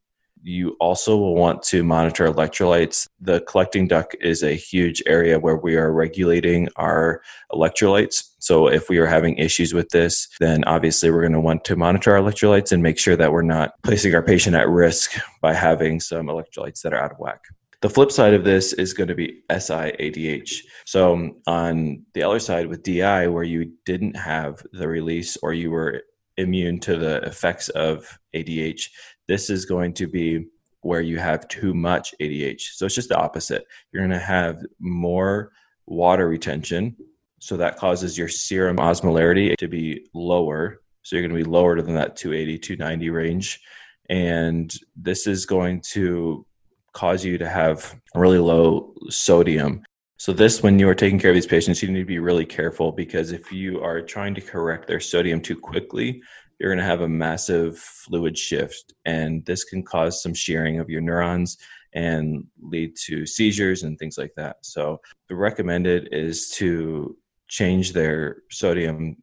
you 0.48 0.78
also 0.80 1.18
will 1.18 1.36
want 1.36 1.62
to 1.62 1.84
monitor 1.84 2.26
electrolytes. 2.32 3.08
The 3.20 3.42
collecting 3.42 3.88
duct 3.88 4.16
is 4.22 4.44
a 4.44 4.54
huge 4.54 5.04
area 5.06 5.40
where 5.40 5.58
we 5.58 5.76
are 5.76 5.92
regulating 5.92 6.70
our 6.78 7.22
electrolytes. 7.52 8.24
So, 8.40 8.68
if 8.68 8.90
we 8.90 8.98
are 8.98 9.06
having 9.06 9.38
issues 9.38 9.74
with 9.74 9.90
this, 9.90 10.28
then 10.40 10.64
obviously 10.64 11.12
we're 11.12 11.22
going 11.22 11.34
to 11.34 11.42
want 11.42 11.66
to 11.66 11.76
monitor 11.76 12.16
our 12.16 12.22
electrolytes 12.22 12.72
and 12.72 12.82
make 12.82 12.98
sure 12.98 13.18
that 13.18 13.32
we're 13.32 13.42
not 13.42 13.74
placing 13.84 14.16
our 14.16 14.24
patient 14.24 14.56
at 14.56 14.70
risk 14.70 15.20
by 15.42 15.54
having 15.54 16.00
some 16.00 16.28
electrolytes 16.28 16.82
that 16.82 16.94
are 16.94 17.02
out 17.02 17.12
of 17.12 17.20
whack. 17.20 17.42
The 17.82 17.90
flip 17.90 18.12
side 18.12 18.34
of 18.34 18.44
this 18.44 18.74
is 18.74 18.94
going 18.94 19.10
to 19.10 19.16
be 19.16 19.44
SIADH. 19.52 20.62
So 20.86 21.38
on 21.46 22.06
the 22.14 22.24
other 22.24 22.40
side 22.40 22.68
with 22.68 22.84
DI, 22.84 23.28
where 23.28 23.44
you 23.44 23.74
didn't 23.86 24.16
have 24.16 24.66
the 24.72 24.88
release 24.88 25.38
or 25.44 25.54
you 25.54 25.70
were 25.70 26.02
immune 26.38 26.80
to 26.80 26.98
the 26.98 27.18
effects 27.24 27.70
of 27.70 28.18
ADH, 28.36 28.90
this 29.28 29.50
is 29.50 29.66
going 29.66 29.94
to 29.94 30.08
be 30.08 30.48
where 30.82 31.02
you 31.02 31.18
have 31.18 31.48
too 31.48 31.74
much 31.74 32.14
ADH. 32.22 32.62
So 32.76 32.86
it's 32.86 32.96
just 32.96 33.10
the 33.10 33.18
opposite. 33.18 33.66
You're 33.92 34.04
going 34.04 34.18
to 34.18 34.26
have 34.26 34.64
more 34.80 35.52
water 35.86 36.28
retention. 36.28 36.96
So 37.40 37.58
that 37.58 37.78
causes 37.78 38.18
your 38.18 38.28
serum 38.28 38.78
osmolarity 38.78 39.56
to 39.58 39.68
be 39.68 40.08
lower. 40.14 40.82
So 41.04 41.16
you're 41.16 41.28
going 41.28 41.38
to 41.38 41.44
be 41.44 41.50
lower 41.50 41.82
than 41.82 41.96
that 41.96 42.16
280, 42.16 42.58
290 42.60 43.10
range. 43.10 43.62
And 44.10 44.74
this 44.96 45.28
is 45.28 45.46
going 45.46 45.82
to 45.92 46.46
cause 46.94 47.24
you 47.24 47.38
to 47.38 47.48
have 47.48 48.00
really 48.16 48.40
low 48.40 48.94
sodium. 49.10 49.84
So, 50.20 50.34
this, 50.34 50.64
when 50.64 50.80
you 50.80 50.90
are 50.90 50.96
taking 50.96 51.20
care 51.20 51.30
of 51.30 51.36
these 51.36 51.46
patients, 51.46 51.84
you 51.84 51.92
need 51.92 52.00
to 52.00 52.06
be 52.06 52.18
really 52.18 52.46
careful 52.46 52.92
because 52.92 53.32
if 53.32 53.52
you 53.52 53.84
are 53.84 54.02
trying 54.02 54.34
to 54.34 54.42
correct 54.42 54.88
their 54.88 55.00
sodium 55.00 55.42
too 55.42 55.56
quickly, 55.56 56.24
you're 56.60 56.72
going 56.72 56.84
to 56.84 56.90
have 56.90 57.02
a 57.02 57.10
massive 57.10 57.78
fluid 57.78 58.38
shift. 58.38 58.94
And 59.06 59.46
this 59.46 59.64
can 59.64 59.84
cause 59.84 60.22
some 60.22 60.34
shearing 60.34 60.80
of 60.80 60.90
your 60.90 61.02
neurons 61.02 61.58
and 61.94 62.46
lead 62.62 62.96
to 63.06 63.26
seizures 63.26 63.84
and 63.84 63.98
things 63.98 64.18
like 64.18 64.34
that. 64.36 64.58
So, 64.62 65.00
the 65.30 65.36
recommended 65.36 66.10
is 66.12 66.50
to 66.52 67.18
change 67.48 67.94
their 67.94 68.38
sodium 68.50 69.18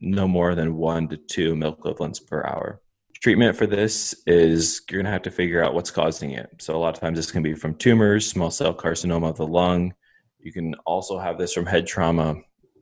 no 0.00 0.28
more 0.28 0.54
than 0.54 0.76
one 0.76 1.08
to 1.08 1.16
two 1.16 1.54
milliequivalents 1.54 2.24
per 2.24 2.44
hour 2.44 2.80
treatment 3.20 3.56
for 3.56 3.66
this 3.66 4.14
is 4.26 4.82
you're 4.90 4.98
going 4.98 5.06
to 5.06 5.12
have 5.12 5.22
to 5.22 5.30
figure 5.30 5.62
out 5.62 5.74
what's 5.74 5.90
causing 5.90 6.32
it. 6.32 6.50
So 6.58 6.76
a 6.76 6.78
lot 6.78 6.94
of 6.94 7.00
times 7.00 7.18
this 7.18 7.30
can 7.30 7.42
be 7.42 7.54
from 7.54 7.74
tumors, 7.74 8.30
small 8.30 8.50
cell 8.50 8.74
carcinoma 8.74 9.30
of 9.30 9.36
the 9.36 9.46
lung. 9.46 9.94
You 10.38 10.52
can 10.52 10.74
also 10.86 11.18
have 11.18 11.38
this 11.38 11.52
from 11.52 11.66
head 11.66 11.86
trauma. 11.86 12.36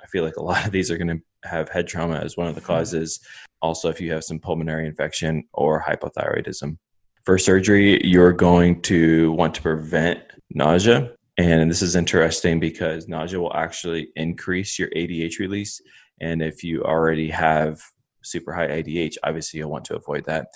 I 0.07 0.09
feel 0.09 0.23
like 0.23 0.37
a 0.37 0.43
lot 0.43 0.65
of 0.65 0.71
these 0.71 0.91
are 0.91 0.97
going 0.97 1.09
to 1.19 1.49
have 1.49 1.69
head 1.69 1.89
trauma 1.89 2.17
as 2.17 2.37
one 2.37 2.47
of 2.47 2.55
the 2.55 2.61
hmm. 2.61 2.67
causes. 2.67 3.21
Also, 3.61 3.89
if 3.89 4.01
you 4.01 4.13
have 4.13 4.23
some 4.23 4.39
pulmonary 4.39 4.87
infection 4.87 5.45
or 5.53 5.83
hypothyroidism. 5.83 6.77
For 7.25 7.39
surgery, 7.39 8.01
you're 8.07 8.33
going 8.33 8.83
to 8.83 9.33
want 9.33 9.55
to 9.57 9.63
prevent 9.63 10.21
nausea. 10.51 11.11
And 11.39 11.69
this 11.69 11.83
is 11.83 11.97
interesting 11.97 12.61
because 12.61 13.09
nausea 13.09 13.41
will 13.41 13.55
actually 13.55 14.11
increase 14.15 14.79
your 14.79 14.89
ADH 14.91 15.41
release. 15.41 15.81
And 16.21 16.41
if 16.41 16.63
you 16.63 16.85
already 16.85 17.29
have 17.31 17.81
super 18.23 18.53
high 18.53 18.69
ADH, 18.69 19.17
obviously 19.25 19.59
you'll 19.59 19.71
want 19.71 19.85
to 19.87 19.97
avoid 19.97 20.25
that. 20.27 20.47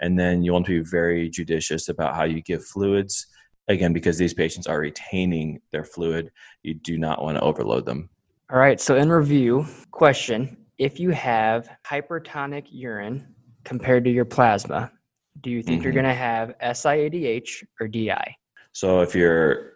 And 0.00 0.18
then 0.18 0.44
you 0.44 0.52
want 0.52 0.66
to 0.66 0.82
be 0.82 0.88
very 0.88 1.28
judicious 1.28 1.88
about 1.88 2.14
how 2.14 2.24
you 2.24 2.42
give 2.42 2.64
fluids. 2.64 3.26
Again, 3.66 3.92
because 3.92 4.18
these 4.18 4.34
patients 4.34 4.68
are 4.68 4.78
retaining 4.78 5.60
their 5.72 5.84
fluid, 5.84 6.30
you 6.62 6.74
do 6.74 6.96
not 6.96 7.22
want 7.22 7.38
to 7.38 7.42
overload 7.42 7.86
them. 7.86 8.08
All 8.52 8.58
right. 8.58 8.80
So, 8.80 8.96
in 8.96 9.10
review, 9.10 9.64
question 9.92 10.56
If 10.76 10.98
you 10.98 11.10
have 11.10 11.70
hypertonic 11.86 12.64
urine 12.70 13.32
compared 13.64 14.02
to 14.04 14.10
your 14.10 14.24
plasma, 14.24 14.90
do 15.40 15.50
you 15.50 15.62
think 15.62 15.78
mm-hmm. 15.78 15.84
you're 15.84 15.92
going 15.92 16.04
to 16.04 16.14
have 16.14 16.54
SIADH 16.60 17.64
or 17.80 17.86
DI? 17.86 18.36
So, 18.72 19.02
if 19.02 19.14
your 19.14 19.74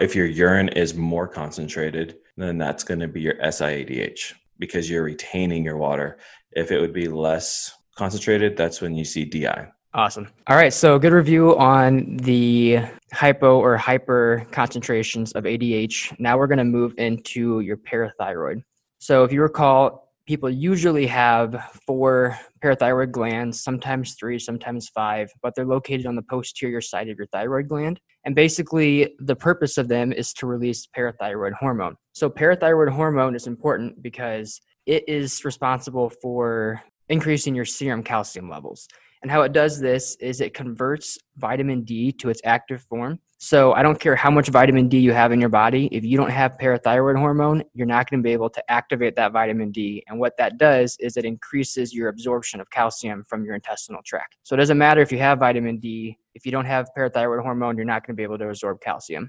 if 0.00 0.16
your 0.16 0.26
urine 0.26 0.70
is 0.70 0.94
more 0.94 1.28
concentrated, 1.28 2.16
then 2.36 2.58
that's 2.58 2.82
going 2.82 3.00
to 3.00 3.08
be 3.08 3.20
your 3.20 3.34
SIADH 3.34 4.32
because 4.58 4.90
you're 4.90 5.04
retaining 5.04 5.62
your 5.62 5.76
water. 5.76 6.18
If 6.50 6.72
it 6.72 6.80
would 6.80 6.92
be 6.92 7.06
less 7.06 7.72
concentrated, 7.96 8.56
that's 8.56 8.80
when 8.80 8.96
you 8.96 9.04
see 9.04 9.24
DI. 9.24 9.68
Awesome. 9.96 10.28
All 10.46 10.56
right. 10.56 10.74
So, 10.74 10.98
good 10.98 11.14
review 11.14 11.56
on 11.56 12.18
the 12.18 12.80
hypo 13.14 13.58
or 13.58 13.78
hyper 13.78 14.46
concentrations 14.52 15.32
of 15.32 15.44
ADH. 15.44 16.20
Now 16.20 16.36
we're 16.36 16.48
going 16.48 16.58
to 16.58 16.64
move 16.64 16.92
into 16.98 17.60
your 17.60 17.78
parathyroid. 17.78 18.62
So, 18.98 19.24
if 19.24 19.32
you 19.32 19.40
recall, 19.40 20.12
people 20.26 20.50
usually 20.50 21.06
have 21.06 21.80
four 21.86 22.38
parathyroid 22.62 23.10
glands, 23.10 23.64
sometimes 23.64 24.16
three, 24.20 24.38
sometimes 24.38 24.90
five, 24.90 25.30
but 25.42 25.54
they're 25.54 25.64
located 25.64 26.04
on 26.04 26.14
the 26.14 26.24
posterior 26.28 26.82
side 26.82 27.08
of 27.08 27.16
your 27.16 27.28
thyroid 27.28 27.66
gland. 27.66 27.98
And 28.26 28.34
basically, 28.34 29.14
the 29.18 29.36
purpose 29.36 29.78
of 29.78 29.88
them 29.88 30.12
is 30.12 30.34
to 30.34 30.46
release 30.46 30.86
parathyroid 30.94 31.54
hormone. 31.54 31.96
So, 32.12 32.28
parathyroid 32.28 32.90
hormone 32.90 33.34
is 33.34 33.46
important 33.46 34.02
because 34.02 34.60
it 34.84 35.08
is 35.08 35.42
responsible 35.42 36.10
for 36.20 36.82
increasing 37.08 37.54
your 37.54 37.64
serum 37.64 38.02
calcium 38.02 38.50
levels. 38.50 38.86
And 39.26 39.30
how 39.32 39.42
it 39.42 39.52
does 39.52 39.80
this 39.80 40.14
is 40.20 40.40
it 40.40 40.54
converts 40.54 41.18
vitamin 41.36 41.82
D 41.82 42.12
to 42.12 42.28
its 42.28 42.40
active 42.44 42.82
form. 42.82 43.18
So 43.38 43.72
I 43.72 43.82
don't 43.82 43.98
care 43.98 44.14
how 44.14 44.30
much 44.30 44.50
vitamin 44.50 44.88
D 44.88 44.98
you 45.00 45.12
have 45.12 45.32
in 45.32 45.40
your 45.40 45.48
body, 45.48 45.88
if 45.90 46.04
you 46.04 46.16
don't 46.16 46.30
have 46.30 46.56
parathyroid 46.58 47.18
hormone, 47.18 47.64
you're 47.74 47.88
not 47.88 48.08
going 48.08 48.20
to 48.20 48.24
be 48.24 48.32
able 48.32 48.50
to 48.50 48.70
activate 48.70 49.16
that 49.16 49.32
vitamin 49.32 49.72
D. 49.72 50.04
And 50.06 50.20
what 50.20 50.36
that 50.36 50.58
does 50.58 50.96
is 51.00 51.16
it 51.16 51.24
increases 51.24 51.92
your 51.92 52.08
absorption 52.08 52.60
of 52.60 52.70
calcium 52.70 53.24
from 53.24 53.44
your 53.44 53.56
intestinal 53.56 54.00
tract. 54.06 54.36
So 54.44 54.54
it 54.54 54.58
doesn't 54.58 54.78
matter 54.78 55.00
if 55.00 55.10
you 55.10 55.18
have 55.18 55.40
vitamin 55.40 55.78
D, 55.78 56.16
if 56.36 56.46
you 56.46 56.52
don't 56.52 56.64
have 56.64 56.88
parathyroid 56.96 57.42
hormone, 57.42 57.76
you're 57.76 57.84
not 57.84 58.06
going 58.06 58.14
to 58.14 58.16
be 58.16 58.22
able 58.22 58.38
to 58.38 58.50
absorb 58.50 58.80
calcium. 58.80 59.28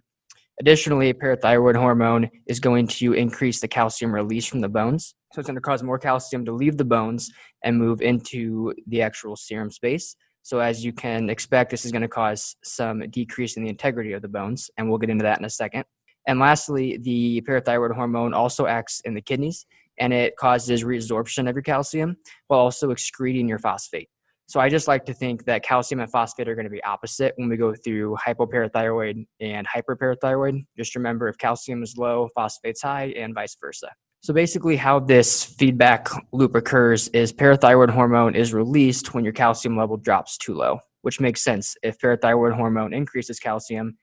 Additionally, 0.60 1.14
parathyroid 1.14 1.76
hormone 1.76 2.30
is 2.48 2.60
going 2.60 2.88
to 2.88 3.14
increase 3.14 3.62
the 3.62 3.68
calcium 3.68 4.12
release 4.12 4.46
from 4.46 4.60
the 4.60 4.70
bones. 4.70 5.14
So 5.34 5.40
it's 5.40 5.48
going 5.48 5.56
to 5.56 5.62
cause 5.62 5.84
more 5.84 6.00
calcium 6.00 6.46
to 6.46 6.52
leave 6.52 6.78
the 6.78 6.86
bones 6.86 7.30
and 7.64 7.78
move 7.78 8.02
into 8.02 8.74
the 8.88 9.04
actual 9.04 9.36
serum 9.36 9.70
space. 9.70 10.16
So 10.42 10.60
as 10.60 10.84
you 10.84 10.94
can 10.94 11.30
expect, 11.30 11.70
this 11.70 11.86
is 11.86 11.92
going 11.92 12.02
to 12.02 12.08
cause 12.08 12.56
some 12.64 13.02
decrease 13.10 13.58
in 13.58 13.64
the 13.64 13.70
integrity 13.70 14.14
of 14.14 14.22
the 14.22 14.30
bones, 14.30 14.72
and 14.78 14.90
we'll 14.90 14.98
get 14.98 15.10
into 15.10 15.24
that 15.24 15.38
in 15.38 15.46
a 15.46 15.50
second. 15.50 15.84
And 16.28 16.40
lastly, 16.40 16.98
the 16.98 17.42
parathyroid 17.48 17.94
hormone 17.94 18.34
also 18.34 18.66
acts 18.66 19.00
in 19.02 19.14
the 19.14 19.22
kidneys, 19.22 19.66
and 20.00 20.12
it 20.12 20.38
causes 20.38 20.84
reabsorption 20.84 21.50
of 21.50 21.56
your 21.56 21.64
calcium 21.64 22.18
while 22.48 22.62
also 22.62 22.92
excreting 22.92 23.48
your 23.48 23.60
phosphate. 23.60 24.10
So 24.48 24.62
I 24.62 24.70
just 24.70 24.88
like 24.88 25.06
to 25.06 25.14
think 25.14 25.44
that 25.44 25.62
calcium 25.62 26.00
and 26.00 26.10
phosphate 26.10 26.48
are 26.48 26.56
going 26.56 26.66
to 26.66 26.72
be 26.72 26.82
opposite 26.84 27.34
when 27.36 27.50
we 27.50 27.58
go 27.58 27.74
through 27.76 28.16
hypoparathyroid 28.26 29.28
and 29.42 29.68
hyperparathyroid. 29.68 30.66
Just 30.78 30.96
remember 30.96 31.28
if 31.28 31.38
calcium 31.38 31.84
is 31.84 31.98
low, 31.98 32.30
phosphate's 32.34 32.82
high, 32.82 33.14
and 33.18 33.36
vice 33.36 33.58
versa. 33.60 33.90
So 34.22 34.34
basically, 34.34 34.78
how 34.78 35.00
this 35.00 35.44
feedback 35.44 36.08
loop 36.32 36.56
occurs 36.56 37.10
is 37.10 37.34
parathyroid 37.34 37.90
hormone 37.90 38.36
is 38.36 38.54
released 38.54 39.14
when 39.14 39.26
your 39.26 39.34
calcium 39.34 39.76
level 39.76 39.98
drops 39.98 40.38
too 40.38 40.54
low, 40.54 40.80
which 41.02 41.20
makes 41.20 41.44
sense. 41.44 41.76
If 41.84 42.00
parathyroid 42.00 42.56
hormone 42.56 42.94
increases 42.94 43.40
calcium, 43.40 43.98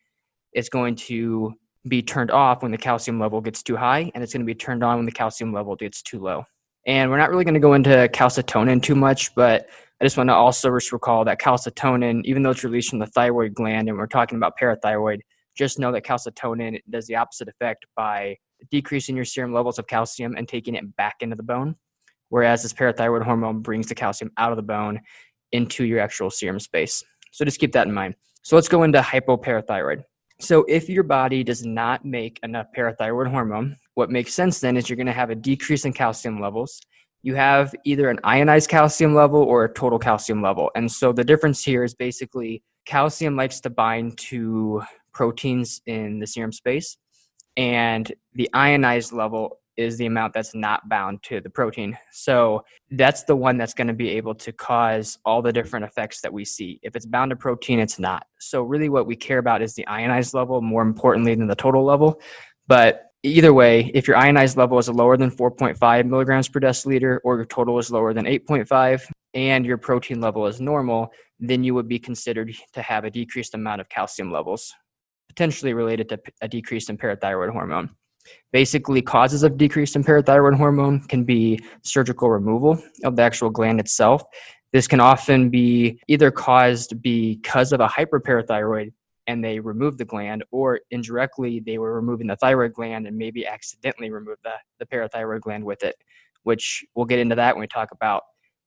it's 0.52 0.68
going 0.68 0.96
to 0.96 1.54
be 1.88 2.02
turned 2.02 2.30
off 2.30 2.62
when 2.62 2.70
the 2.70 2.78
calcium 2.78 3.18
level 3.18 3.40
gets 3.40 3.62
too 3.62 3.76
high, 3.76 4.10
and 4.14 4.22
it's 4.22 4.34
going 4.34 4.42
to 4.42 4.46
be 4.46 4.54
turned 4.54 4.84
on 4.84 4.96
when 4.96 5.06
the 5.06 5.12
calcium 5.12 5.54
level 5.54 5.74
gets 5.74 6.02
too 6.02 6.20
low. 6.20 6.44
And 6.86 7.10
we're 7.10 7.18
not 7.18 7.30
really 7.30 7.44
going 7.44 7.54
to 7.54 7.60
go 7.60 7.74
into 7.74 8.08
calcitonin 8.12 8.82
too 8.82 8.94
much, 8.94 9.34
but 9.34 9.68
I 10.00 10.04
just 10.04 10.16
want 10.16 10.28
to 10.28 10.34
also 10.34 10.70
just 10.78 10.92
recall 10.92 11.24
that 11.24 11.40
calcitonin, 11.40 12.22
even 12.24 12.42
though 12.42 12.50
it's 12.50 12.64
released 12.64 12.90
from 12.90 12.98
the 12.98 13.06
thyroid 13.06 13.54
gland, 13.54 13.88
and 13.88 13.96
we're 13.96 14.06
talking 14.06 14.36
about 14.36 14.58
parathyroid, 14.60 15.20
just 15.56 15.78
know 15.78 15.92
that 15.92 16.04
calcitonin 16.04 16.80
does 16.90 17.06
the 17.06 17.16
opposite 17.16 17.48
effect 17.48 17.86
by 17.96 18.36
decreasing 18.70 19.16
your 19.16 19.24
serum 19.24 19.52
levels 19.52 19.78
of 19.78 19.86
calcium 19.86 20.36
and 20.36 20.48
taking 20.48 20.74
it 20.74 20.96
back 20.96 21.16
into 21.20 21.36
the 21.36 21.42
bone. 21.42 21.76
Whereas 22.28 22.62
this 22.62 22.72
parathyroid 22.72 23.22
hormone 23.22 23.60
brings 23.60 23.86
the 23.86 23.94
calcium 23.94 24.30
out 24.36 24.50
of 24.50 24.56
the 24.56 24.62
bone 24.62 25.00
into 25.52 25.84
your 25.84 26.00
actual 26.00 26.30
serum 26.30 26.58
space. 26.58 27.02
So 27.30 27.44
just 27.44 27.60
keep 27.60 27.72
that 27.72 27.86
in 27.86 27.94
mind. 27.94 28.14
So 28.42 28.56
let's 28.56 28.68
go 28.68 28.82
into 28.82 29.00
hypoparathyroid. 29.00 30.02
So 30.40 30.64
if 30.68 30.88
your 30.88 31.04
body 31.04 31.44
does 31.44 31.64
not 31.64 32.04
make 32.04 32.40
enough 32.42 32.66
parathyroid 32.76 33.30
hormone, 33.30 33.76
what 33.94 34.10
makes 34.10 34.34
sense 34.34 34.60
then 34.60 34.76
is 34.76 34.88
you're 34.88 34.96
going 34.96 35.06
to 35.06 35.12
have 35.12 35.30
a 35.30 35.34
decrease 35.34 35.84
in 35.84 35.92
calcium 35.92 36.40
levels. 36.40 36.80
You 37.22 37.34
have 37.36 37.74
either 37.84 38.10
an 38.10 38.18
ionized 38.24 38.68
calcium 38.68 39.14
level 39.14 39.40
or 39.42 39.64
a 39.64 39.72
total 39.72 39.98
calcium 39.98 40.42
level. 40.42 40.70
And 40.74 40.90
so 40.90 41.12
the 41.12 41.24
difference 41.24 41.64
here 41.64 41.84
is 41.84 41.94
basically 41.94 42.62
calcium 42.84 43.36
likes 43.36 43.60
to 43.60 43.70
bind 43.70 44.18
to 44.18 44.82
proteins 45.12 45.80
in 45.86 46.18
the 46.18 46.26
serum 46.26 46.52
space 46.52 46.98
and 47.56 48.12
the 48.34 48.50
ionized 48.52 49.12
level 49.12 49.60
is 49.76 49.96
the 49.96 50.06
amount 50.06 50.32
that's 50.32 50.54
not 50.54 50.88
bound 50.88 51.22
to 51.24 51.40
the 51.40 51.50
protein. 51.50 51.96
So 52.12 52.64
that's 52.90 53.24
the 53.24 53.36
one 53.36 53.56
that's 53.56 53.74
going 53.74 53.88
to 53.88 53.94
be 53.94 54.10
able 54.10 54.34
to 54.36 54.52
cause 54.52 55.18
all 55.24 55.42
the 55.42 55.52
different 55.52 55.84
effects 55.84 56.20
that 56.20 56.32
we 56.32 56.44
see. 56.44 56.80
If 56.82 56.96
it's 56.96 57.06
bound 57.06 57.30
to 57.30 57.36
protein, 57.36 57.80
it's 57.80 57.98
not. 57.98 58.26
So 58.38 58.62
really 58.62 58.88
what 58.88 59.06
we 59.06 59.16
care 59.16 59.38
about 59.38 59.62
is 59.62 59.74
the 59.74 59.86
ionized 59.86 60.34
level 60.34 60.60
more 60.60 60.82
importantly 60.82 61.34
than 61.34 61.46
the 61.46 61.54
total 61.54 61.84
level. 61.84 62.20
But 62.66 63.10
either 63.22 63.52
way, 63.52 63.90
if 63.94 64.06
your 64.06 64.16
ionized 64.16 64.56
level 64.56 64.78
is 64.78 64.88
lower 64.88 65.16
than 65.16 65.30
4.5 65.30 66.06
milligrams 66.06 66.48
per 66.48 66.60
deciliter 66.60 67.18
or 67.24 67.36
your 67.36 67.44
total 67.44 67.78
is 67.78 67.90
lower 67.90 68.14
than 68.14 68.26
8.5, 68.26 69.10
and 69.34 69.66
your 69.66 69.76
protein 69.76 70.20
level 70.20 70.46
is 70.46 70.60
normal, 70.60 71.12
then 71.40 71.64
you 71.64 71.74
would 71.74 71.88
be 71.88 71.98
considered 71.98 72.54
to 72.72 72.82
have 72.82 73.04
a 73.04 73.10
decreased 73.10 73.54
amount 73.54 73.80
of 73.80 73.88
calcium 73.88 74.30
levels, 74.30 74.72
potentially 75.28 75.74
related 75.74 76.08
to 76.08 76.20
a 76.40 76.48
decrease 76.48 76.88
in 76.88 76.96
parathyroid 76.96 77.50
hormone. 77.50 77.90
Basically, 78.52 79.02
causes 79.02 79.42
of 79.42 79.56
decrease 79.56 79.96
in 79.96 80.04
parathyroid 80.04 80.56
hormone 80.56 81.00
can 81.08 81.24
be 81.24 81.60
surgical 81.82 82.30
removal 82.30 82.82
of 83.04 83.16
the 83.16 83.22
actual 83.22 83.50
gland 83.50 83.80
itself. 83.80 84.22
This 84.72 84.88
can 84.88 85.00
often 85.00 85.50
be 85.50 86.00
either 86.08 86.30
caused 86.30 87.00
because 87.02 87.72
of 87.72 87.80
a 87.80 87.88
hyperparathyroid 87.88 88.92
and 89.26 89.42
they 89.42 89.58
remove 89.58 89.96
the 89.96 90.04
gland, 90.04 90.44
or 90.50 90.80
indirectly 90.90 91.60
they 91.64 91.78
were 91.78 91.94
removing 91.94 92.26
the 92.26 92.36
thyroid 92.36 92.74
gland 92.74 93.06
and 93.06 93.16
maybe 93.16 93.46
accidentally 93.46 94.10
removed 94.10 94.40
the, 94.44 94.54
the 94.78 94.86
parathyroid 94.86 95.40
gland 95.40 95.64
with 95.64 95.82
it, 95.82 95.96
which 96.42 96.84
we'll 96.94 97.06
get 97.06 97.18
into 97.18 97.34
that 97.34 97.54
when 97.54 97.60
we 97.60 97.66
talk 97.66 97.90
about 97.92 98.22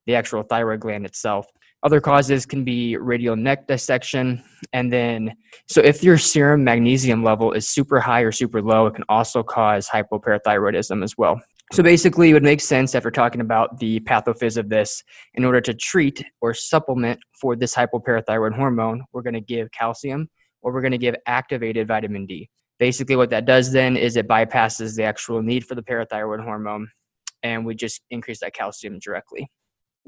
the 0.08 0.16
actual 0.16 0.42
thyroid 0.42 0.80
gland 0.80 1.06
itself. 1.06 1.46
Other 1.84 2.02
causes 2.02 2.46
can 2.46 2.64
be 2.64 2.98
radical 2.98 3.36
neck 3.36 3.68
dissection. 3.68 4.44
And 4.74 4.92
then, 4.92 5.36
so 5.68 5.80
if 5.82 6.04
your 6.04 6.18
serum 6.18 6.64
magnesium 6.64 7.24
level 7.24 7.52
is 7.52 7.70
super 7.70 8.00
high 8.00 8.22
or 8.22 8.32
super 8.32 8.62
low, 8.62 8.88
it 8.88 8.96
can 8.96 9.04
also 9.10 9.44
cause 9.44 9.88
hypoparathyroidism 9.88 11.04
as 11.04 11.16
well. 11.18 11.40
So 11.74 11.84
basically, 11.84 12.30
it 12.30 12.34
would 12.34 12.44
make 12.44 12.62
sense 12.62 12.96
after 12.96 13.12
talking 13.12 13.42
about 13.42 13.78
the 13.78 14.00
pathophys 14.00 14.58
of 14.58 14.70
this, 14.70 15.04
in 15.36 15.44
order 15.44 15.62
to 15.62 15.74
treat 15.74 16.24
or 16.42 16.54
supplement 16.54 17.20
for 17.40 17.56
this 17.56 17.76
hypoparathyroid 17.76 18.56
hormone, 18.56 19.04
we're 19.12 19.22
going 19.22 19.34
to 19.34 19.42
give 19.42 19.70
calcium 19.72 20.30
or 20.62 20.74
we're 20.74 20.82
going 20.82 20.92
to 20.94 20.98
give 20.98 21.16
activated 21.28 21.88
vitamin 21.88 22.26
D. 22.26 22.50
Basically, 22.80 23.18
what 23.18 23.30
that 23.32 23.46
does 23.46 23.72
then 23.72 23.98
is 23.98 24.16
it 24.16 24.28
bypasses 24.28 24.96
the 24.96 25.04
actual 25.04 25.42
need 25.42 25.66
for 25.66 25.76
the 25.76 25.84
parathyroid 25.84 26.44
hormone 26.44 26.88
and 27.44 27.66
we 27.66 27.76
just 27.76 28.02
increase 28.10 28.40
that 28.40 28.54
calcium 28.54 29.00
directly. 29.00 29.50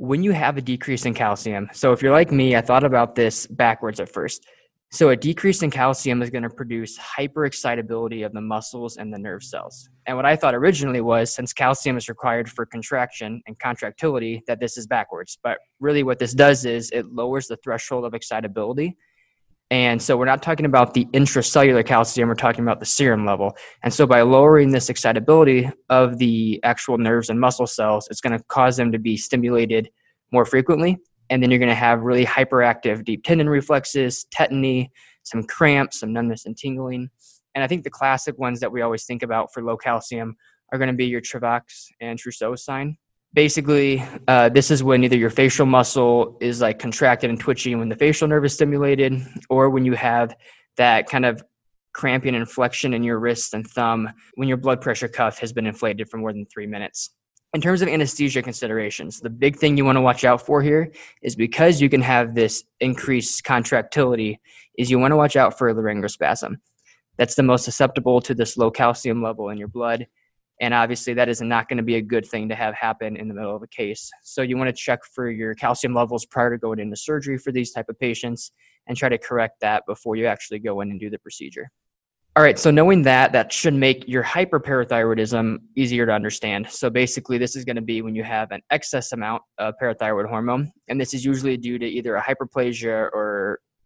When 0.02 0.24
you 0.24 0.32
have 0.32 0.56
a 0.56 0.62
decrease 0.62 1.06
in 1.06 1.14
calcium, 1.14 1.68
so 1.74 1.92
if 1.92 2.02
you're 2.02 2.14
like 2.14 2.32
me, 2.32 2.56
I 2.56 2.62
thought 2.62 2.86
about 2.86 3.16
this 3.16 3.46
backwards 3.46 4.00
at 4.00 4.08
first. 4.08 4.46
So 4.92 5.10
a 5.10 5.16
decrease 5.18 5.62
in 5.62 5.72
calcium 5.72 6.22
is 6.22 6.30
going 6.30 6.44
to 6.44 6.50
produce 6.50 6.98
hyperexcitability 6.98 8.26
of 8.26 8.32
the 8.32 8.40
muscles 8.40 8.96
and 8.96 9.14
the 9.14 9.20
nerve 9.20 9.44
cells. 9.44 9.90
And 10.06 10.16
what 10.16 10.26
I 10.26 10.38
thought 10.38 10.56
originally 10.56 11.02
was 11.02 11.36
since 11.36 11.52
calcium 11.52 11.98
is 11.98 12.08
required 12.08 12.50
for 12.50 12.66
contraction 12.66 13.42
and 13.46 13.60
contractility, 13.60 14.42
that 14.48 14.62
this 14.62 14.78
is 14.78 14.88
backwards. 14.88 15.38
But 15.44 15.58
really, 15.82 16.04
what 16.04 16.18
this 16.18 16.34
does 16.34 16.64
is 16.64 16.90
it 16.92 17.08
lowers 17.08 17.48
the 17.48 17.58
threshold 17.58 18.06
of 18.06 18.14
excitability 18.14 18.96
and 19.72 20.02
so 20.02 20.18
we're 20.18 20.26
not 20.26 20.42
talking 20.42 20.66
about 20.66 20.94
the 20.96 21.06
intracellular 21.14 21.86
calcium, 21.86 22.28
we're 22.28 22.36
talking 22.36 22.64
about 22.64 22.80
the 22.80 22.86
serum 22.86 23.26
level. 23.26 23.56
And 23.84 23.94
so 23.94 24.08
by 24.08 24.22
lowering 24.22 24.72
this 24.72 24.90
excitability 24.90 25.70
of 25.90 26.18
the 26.18 26.60
actual 26.64 26.98
nerves 26.98 27.30
and 27.30 27.40
muscle 27.40 27.68
cells, 27.68 28.08
it's 28.10 28.22
going 28.22 28.38
to 28.38 28.44
cause 28.46 28.78
them 28.78 28.92
to 28.92 28.98
be 28.98 29.16
stimulated 29.16 29.90
more 30.32 30.46
frequently. 30.46 30.98
And 31.30 31.44
then 31.44 31.52
you're 31.52 31.60
going 31.60 31.70
to 31.70 31.76
have 31.76 32.02
really 32.02 32.26
hyperactive 32.26 33.06
deep 33.06 33.24
tendon 33.24 33.48
reflexes, 33.48 34.26
tetany, 34.36 34.90
some 35.24 35.44
cramps, 35.44 36.00
some 36.00 36.12
numbness 36.12 36.48
and 36.48 36.58
tingling. 36.58 37.10
And 37.54 37.64
I 37.64 37.68
think 37.68 37.84
the 37.84 37.92
classic 37.92 38.40
ones 38.40 38.60
that 38.62 38.72
we 38.72 38.82
always 38.82 39.06
think 39.06 39.22
about 39.22 39.54
for 39.54 39.64
low 39.64 39.78
calcium 39.78 40.36
are 40.72 40.80
going 40.80 40.90
to 40.90 40.96
be 40.96 41.06
your 41.06 41.22
Chvostek's 41.22 41.90
and 42.02 42.18
Trousseau 42.18 42.56
sign 42.56 42.98
basically 43.34 44.04
uh, 44.28 44.50
this 44.50 44.72
is 44.72 44.84
when 44.84 45.04
either 45.04 45.18
your 45.18 45.30
facial 45.30 45.66
muscle 45.66 46.38
is 46.42 46.62
like 46.62 46.80
contracted 46.80 47.30
and 47.30 47.40
twitchy 47.40 47.76
when 47.76 47.90
the 47.90 47.96
facial 47.96 48.28
nerve 48.28 48.46
is 48.46 48.54
stimulated 48.54 49.26
or 49.50 49.70
when 49.70 49.86
you 49.86 49.94
have 49.94 50.36
that 50.78 51.08
kind 51.08 51.26
of 51.26 51.44
cramping 51.94 52.36
and 52.36 52.50
flexion 52.50 52.94
in 52.94 53.04
your 53.04 53.20
wrist 53.20 53.54
and 53.54 53.68
thumb 53.68 54.10
when 54.36 54.48
your 54.48 54.58
blood 54.58 54.82
pressure 54.82 55.08
cuff 55.08 55.40
has 55.40 55.54
been 55.54 55.68
inflated 55.68 56.10
for 56.10 56.18
more 56.18 56.32
than 56.32 56.46
three 56.46 56.68
minutes. 56.68 57.12
In 57.54 57.62
terms 57.62 57.82
of 57.82 57.88
anesthesia 57.88 58.42
considerations 58.42 59.20
the 59.20 59.30
big 59.30 59.58
thing 59.58 59.78
you 59.78 59.86
want 59.86 59.98
to 59.98 60.02
watch 60.02 60.24
out 60.24 60.46
for 60.46 60.62
here 60.62 60.92
is 61.22 61.36
because 61.36 61.82
you 61.82 61.90
can 61.90 62.02
have 62.02 62.36
this 62.36 62.64
increased 62.80 63.44
contractility 63.44 64.40
is 64.78 64.90
you 64.90 64.98
want 64.98 65.12
to 65.12 65.18
watch 65.18 65.36
out 65.36 65.58
for 65.58 65.74
laryngospasm. 65.74 66.56
That's 67.18 67.36
the 67.36 67.44
most 67.44 67.66
susceptible 67.66 68.22
to 68.22 68.34
this 68.34 68.56
low 68.56 68.72
calcium 68.72 69.22
level 69.22 69.50
in 69.50 69.58
your 69.58 69.68
blood 69.68 70.08
and 70.60 70.74
obviously 70.74 71.14
that 71.14 71.30
is 71.30 71.42
not 71.42 71.70
going 71.70 71.78
to 71.78 71.84
be 71.84 71.96
a 71.96 72.02
good 72.02 72.26
thing 72.26 72.50
to 72.50 72.56
have 72.56 72.74
happen 72.76 73.16
in 73.16 73.28
the 73.28 73.34
middle 73.34 73.56
of 73.56 73.64
a 73.64 73.68
case. 73.68 74.10
So 74.24 74.42
you 74.42 74.58
want 74.58 74.68
to 74.68 74.74
check 74.74 75.00
for 75.14 75.30
your 75.30 75.56
calcium 75.56 75.94
levels 75.94 76.26
prior 76.26 76.52
to 76.52 76.58
going 76.58 76.80
into 76.80 76.96
surgery 76.96 77.38
for 77.38 77.52
these 77.52 77.72
type 77.72 77.88
of 77.90 77.98
patients 78.00 78.52
and 78.88 78.98
try 78.98 79.10
to 79.10 79.18
correct 79.18 79.62
that 79.62 79.84
before 79.88 80.16
you 80.16 80.26
actually 80.26 80.60
go 80.60 80.82
in 80.82 80.92
and 80.92 81.00
do 81.00 81.10
the 81.10 81.20
procedure. 81.20 81.70
All 82.36 82.44
right 82.44 82.60
so 82.60 82.72
knowing 82.72 83.02
that 83.04 83.32
that 83.32 83.52
should 83.52 83.74
make 83.74 84.08
your 84.08 84.24
hyperparathyroidism 84.24 85.58
easier 85.76 86.06
to 86.06 86.12
understand. 86.12 86.70
So 86.70 86.90
basically 86.90 87.38
this 87.38 87.56
is 87.56 87.66
going 87.66 87.76
to 87.76 87.82
be 87.82 88.02
when 88.02 88.16
you 88.16 88.24
have 88.24 88.52
an 88.52 88.62
excess 88.70 89.12
amount 89.14 89.42
of 89.58 89.74
parathyroid 89.82 90.30
hormone 90.30 90.72
and 90.88 91.02
this 91.02 91.14
is 91.14 91.26
usually 91.26 91.58
due 91.58 91.80
to 91.80 91.86
either 91.86 92.16
a 92.16 92.22
hyperplasia 92.22 93.10
or 93.14 93.39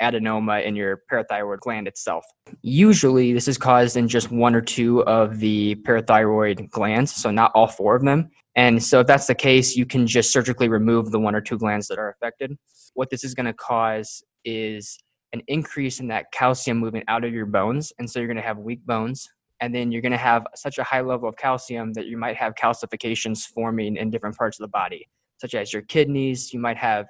adenoma 0.03 0.63
in 0.63 0.75
your 0.75 1.01
parathyroid 1.11 1.59
gland 1.59 1.87
itself. 1.87 2.25
Usually, 2.61 3.33
this 3.33 3.47
is 3.47 3.57
caused 3.57 3.97
in 3.97 4.07
just 4.07 4.31
one 4.31 4.53
or 4.53 4.61
two 4.61 5.03
of 5.05 5.39
the 5.39 5.75
parathyroid 5.87 6.69
glands, 6.69 7.13
so 7.13 7.31
not 7.31 7.51
all 7.55 7.67
four 7.67 7.95
of 7.95 8.03
them. 8.03 8.29
And 8.55 8.83
so, 8.83 8.99
if 8.99 9.07
that's 9.07 9.27
the 9.27 9.35
case, 9.35 9.75
you 9.75 9.85
can 9.85 10.05
just 10.05 10.31
surgically 10.31 10.67
remove 10.69 11.11
the 11.11 11.19
one 11.19 11.35
or 11.35 11.41
two 11.41 11.57
glands 11.57 11.87
that 11.87 11.97
are 11.97 12.09
affected. 12.09 12.55
What 12.93 13.09
this 13.09 13.23
is 13.23 13.33
going 13.33 13.47
to 13.47 13.53
cause 13.53 14.23
is 14.45 14.97
an 15.31 15.41
increase 15.47 15.99
in 15.99 16.07
that 16.09 16.31
calcium 16.31 16.77
moving 16.77 17.03
out 17.07 17.23
of 17.23 17.33
your 17.33 17.47
bones. 17.47 17.91
And 17.97 18.09
so, 18.09 18.19
you're 18.19 18.27
going 18.27 18.37
to 18.37 18.43
have 18.43 18.59
weak 18.59 18.85
bones. 18.85 19.27
And 19.61 19.73
then 19.73 19.93
you're 19.93 20.01
going 20.01 20.11
to 20.11 20.17
have 20.17 20.45
such 20.55 20.77
a 20.77 20.83
high 20.83 20.99
level 20.99 21.29
of 21.29 21.37
calcium 21.37 21.93
that 21.93 22.07
you 22.07 22.17
might 22.17 22.35
have 22.35 22.53
calcifications 22.55 23.45
forming 23.45 23.95
in 23.95 24.09
different 24.09 24.35
parts 24.35 24.59
of 24.59 24.63
the 24.65 24.67
body, 24.67 25.07
such 25.39 25.55
as 25.55 25.71
your 25.71 25.83
kidneys. 25.83 26.53
You 26.53 26.59
might 26.59 26.75
have 26.75 27.05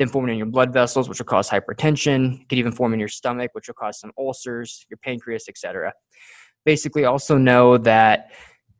then 0.00 0.08
forming 0.08 0.32
in 0.32 0.38
your 0.38 0.46
blood 0.46 0.72
vessels, 0.72 1.10
which 1.10 1.18
will 1.18 1.26
cause 1.26 1.50
hypertension. 1.50 2.40
It 2.40 2.48
could 2.48 2.56
even 2.56 2.72
form 2.72 2.94
in 2.94 2.98
your 2.98 3.08
stomach, 3.08 3.50
which 3.52 3.68
will 3.68 3.74
cause 3.74 4.00
some 4.00 4.12
ulcers, 4.18 4.86
your 4.88 4.96
pancreas, 4.96 5.46
etc. 5.46 5.92
Basically, 6.64 7.04
also 7.04 7.36
know 7.36 7.76
that, 7.76 8.30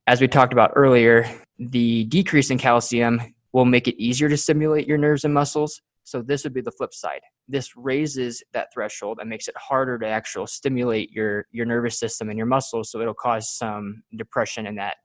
as 0.06 0.22
we 0.22 0.28
talked 0.28 0.54
about 0.54 0.72
earlier, 0.76 1.30
the 1.58 2.04
decrease 2.04 2.50
in 2.50 2.56
calcium 2.56 3.20
will 3.52 3.66
make 3.66 3.86
it 3.86 4.02
easier 4.02 4.30
to 4.30 4.36
stimulate 4.36 4.88
your 4.88 4.96
nerves 4.96 5.24
and 5.24 5.34
muscles. 5.34 5.82
So 6.04 6.22
this 6.22 6.42
would 6.42 6.54
be 6.54 6.62
the 6.62 6.72
flip 6.72 6.94
side. 6.94 7.20
This 7.46 7.76
raises 7.76 8.42
that 8.54 8.68
threshold 8.72 9.18
and 9.20 9.28
makes 9.28 9.46
it 9.46 9.56
harder 9.58 9.98
to 9.98 10.06
actually 10.06 10.46
stimulate 10.46 11.12
your 11.12 11.44
your 11.52 11.66
nervous 11.66 12.00
system 12.00 12.30
and 12.30 12.38
your 12.38 12.46
muscles. 12.46 12.90
So 12.90 12.98
it'll 13.02 13.12
cause 13.12 13.50
some 13.50 14.02
depression 14.16 14.66
in 14.66 14.76
that 14.76 14.96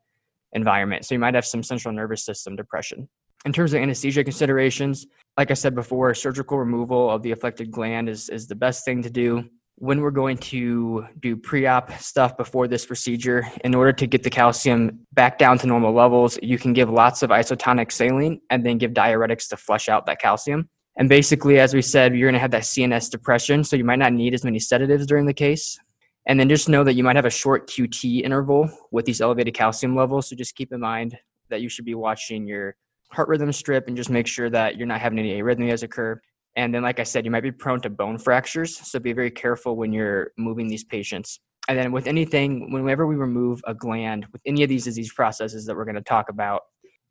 environment. 0.53 1.03
So 1.03 1.13
you 1.13 1.19
might 1.19 1.35
have 1.35 1.45
some 1.45 1.61
central 1.61 1.93
nervous 1.93 2.23
system 2.23 2.55
depression. 2.55 3.09
In 3.45 3.53
terms 3.53 3.73
of 3.73 3.81
anesthesia 3.81 4.23
considerations, 4.23 5.05
like 5.37 5.51
I 5.51 5.53
said 5.53 5.75
before, 5.75 6.13
surgical 6.15 6.57
removal 6.57 7.11
of 7.11 7.21
the 7.21 7.31
affected 7.31 7.69
gland 7.69 8.09
is, 8.09 8.27
is 8.29 8.47
the 8.47 8.55
best 8.55 8.83
thing 8.83 9.03
to 9.03 9.09
do. 9.09 9.47
When 9.77 10.01
we're 10.01 10.09
going 10.09 10.37
to 10.37 11.05
do 11.19 11.35
pre 11.35 11.67
op 11.67 11.91
stuff 11.99 12.37
before 12.37 12.67
this 12.67 12.85
procedure, 12.85 13.45
in 13.63 13.75
order 13.75 13.93
to 13.93 14.07
get 14.07 14.23
the 14.23 14.29
calcium 14.29 15.05
back 15.13 15.37
down 15.37 15.59
to 15.59 15.67
normal 15.67 15.93
levels, 15.93 16.39
you 16.41 16.57
can 16.57 16.73
give 16.73 16.89
lots 16.89 17.21
of 17.21 17.29
isotonic 17.29 17.91
saline 17.91 18.41
and 18.49 18.65
then 18.65 18.79
give 18.79 18.91
diuretics 18.91 19.49
to 19.49 19.57
flush 19.57 19.89
out 19.89 20.07
that 20.07 20.19
calcium. 20.19 20.67
And 20.97 21.07
basically, 21.07 21.59
as 21.59 21.73
we 21.73 21.81
said, 21.81 22.15
you're 22.15 22.27
going 22.27 22.35
to 22.35 22.39
have 22.39 22.51
that 22.51 22.63
CNS 22.63 23.11
depression, 23.11 23.63
so 23.63 23.75
you 23.75 23.83
might 23.83 23.99
not 23.99 24.13
need 24.13 24.33
as 24.33 24.45
many 24.45 24.59
sedatives 24.59 25.05
during 25.05 25.25
the 25.25 25.33
case. 25.33 25.77
And 26.25 26.39
then 26.39 26.49
just 26.49 26.69
know 26.69 26.83
that 26.85 26.93
you 26.93 27.03
might 27.03 27.17
have 27.17 27.25
a 27.25 27.29
short 27.29 27.69
QT 27.69 28.23
interval 28.23 28.69
with 28.91 29.05
these 29.05 29.21
elevated 29.21 29.53
calcium 29.53 29.95
levels. 29.95 30.29
So 30.29 30.35
just 30.35 30.55
keep 30.55 30.71
in 30.71 30.79
mind 30.79 31.17
that 31.49 31.61
you 31.61 31.69
should 31.69 31.85
be 31.85 31.93
watching 31.95 32.47
your 32.47 32.75
heart 33.11 33.27
rhythm 33.27 33.51
strip 33.51 33.87
and 33.87 33.95
just 33.95 34.09
make 34.09 34.27
sure 34.27 34.49
that 34.49 34.77
you're 34.77 34.87
not 34.87 35.01
having 35.01 35.19
any 35.19 35.41
arrhythmias 35.41 35.83
occur. 35.83 36.19
And 36.55 36.73
then, 36.73 36.83
like 36.83 36.99
I 36.99 37.03
said, 37.03 37.25
you 37.25 37.31
might 37.31 37.43
be 37.43 37.51
prone 37.51 37.81
to 37.81 37.89
bone 37.89 38.17
fractures. 38.17 38.77
So 38.77 38.99
be 38.99 39.13
very 39.13 39.31
careful 39.31 39.75
when 39.75 39.91
you're 39.91 40.31
moving 40.37 40.67
these 40.67 40.83
patients. 40.83 41.39
And 41.67 41.77
then, 41.77 41.91
with 41.91 42.07
anything, 42.07 42.71
whenever 42.71 43.07
we 43.07 43.15
remove 43.15 43.61
a 43.65 43.73
gland 43.73 44.27
with 44.31 44.41
any 44.45 44.63
of 44.63 44.69
these 44.69 44.85
disease 44.85 45.11
processes 45.11 45.65
that 45.65 45.75
we're 45.75 45.85
going 45.85 45.95
to 45.95 46.01
talk 46.01 46.29
about, 46.29 46.61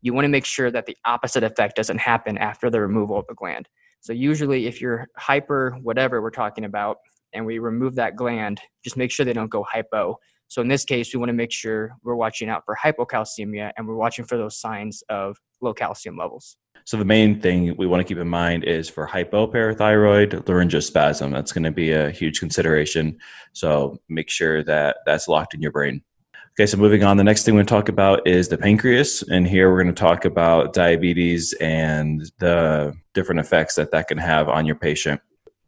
you 0.01 0.15
want 0.15 0.25
to 0.25 0.31
make 0.31 0.45
sure 0.45 0.71
that 0.71 0.87
the 0.87 0.97
opposite 1.05 1.43
effect 1.43 1.77
doesn't 1.77 1.99
happen 1.99 2.39
after 2.39 2.71
the 2.71 2.81
removal 2.81 3.19
of 3.19 3.27
the 3.27 3.35
gland. 3.35 3.69
So, 4.01 4.13
usually, 4.13 4.67
if 4.67 4.81
you're 4.81 5.09
hyper, 5.17 5.77
whatever 5.83 6.23
we're 6.23 6.31
talking 6.31 6.65
about, 6.65 6.99
and 7.35 7.45
we 7.45 7.59
remove 7.59 7.97
that 7.97 8.17
gland, 8.17 8.61
just 8.83 8.97
make 8.97 9.11
sure 9.11 9.27
they 9.27 9.33
don't 9.33 9.51
go 9.51 9.65
hypo. 9.65 10.19
So, 10.55 10.63
in 10.63 10.69
this 10.69 10.85
case, 10.85 11.13
we 11.13 11.19
want 11.19 11.31
to 11.31 11.35
make 11.35 11.51
sure 11.51 11.97
we're 12.05 12.15
watching 12.15 12.49
out 12.49 12.63
for 12.65 12.77
hypocalcemia 12.81 13.73
and 13.77 13.89
we're 13.89 13.97
watching 13.97 14.25
for 14.25 14.37
those 14.37 14.57
signs 14.57 15.03
of 15.09 15.37
low 15.61 15.75
calcium 15.75 16.17
levels. 16.17 16.59
So 16.85 16.97
the 16.97 17.05
main 17.05 17.41
thing 17.41 17.75
we 17.77 17.89
want 17.89 18.03
to 18.03 18.05
keep 18.05 18.19
in 18.19 18.29
mind 18.29 18.63
is 18.63 18.89
for 18.89 19.05
hypoparathyroid 19.05 20.45
laryngospasm. 20.45 21.33
That's 21.33 21.51
going 21.51 21.65
to 21.65 21.73
be 21.73 21.91
a 21.91 22.09
huge 22.09 22.39
consideration. 22.39 23.19
So 23.53 23.99
make 24.09 24.31
sure 24.31 24.63
that 24.63 24.99
that's 25.05 25.27
locked 25.27 25.55
in 25.55 25.61
your 25.61 25.73
brain. 25.73 26.05
Okay, 26.53 26.67
so 26.67 26.77
moving 26.77 27.03
on, 27.03 27.17
the 27.17 27.25
next 27.25 27.43
thing 27.43 27.55
we're 27.55 27.65
going 27.65 27.67
to 27.67 27.75
talk 27.75 27.89
about 27.89 28.25
is 28.25 28.47
the 28.47 28.57
pancreas, 28.57 29.25
and 29.25 29.49
here 29.49 29.73
we're 29.73 29.83
going 29.83 29.93
to 29.93 30.01
talk 30.01 30.25
about 30.25 30.73
diabetes 30.73 31.53
and 31.55 32.31
the 32.39 32.95
different 33.13 33.41
effects 33.41 33.75
that 33.75 33.91
that 33.91 34.07
can 34.07 34.19
have 34.19 34.49
on 34.49 34.67
your 34.67 34.77
patient. 34.77 35.21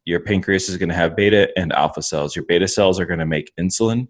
Your 0.05 0.20
pancreas 0.20 0.68
is 0.68 0.77
going 0.77 0.90
to 0.90 0.94
have 0.94 1.16
beta 1.16 1.51
and 1.59 1.72
alpha 1.72 2.03
cells. 2.03 2.37
Your 2.37 2.44
beta 2.44 2.68
cells 2.68 3.01
are 3.01 3.07
going 3.07 3.18
to 3.18 3.27
make 3.27 3.51
insulin, 3.59 4.07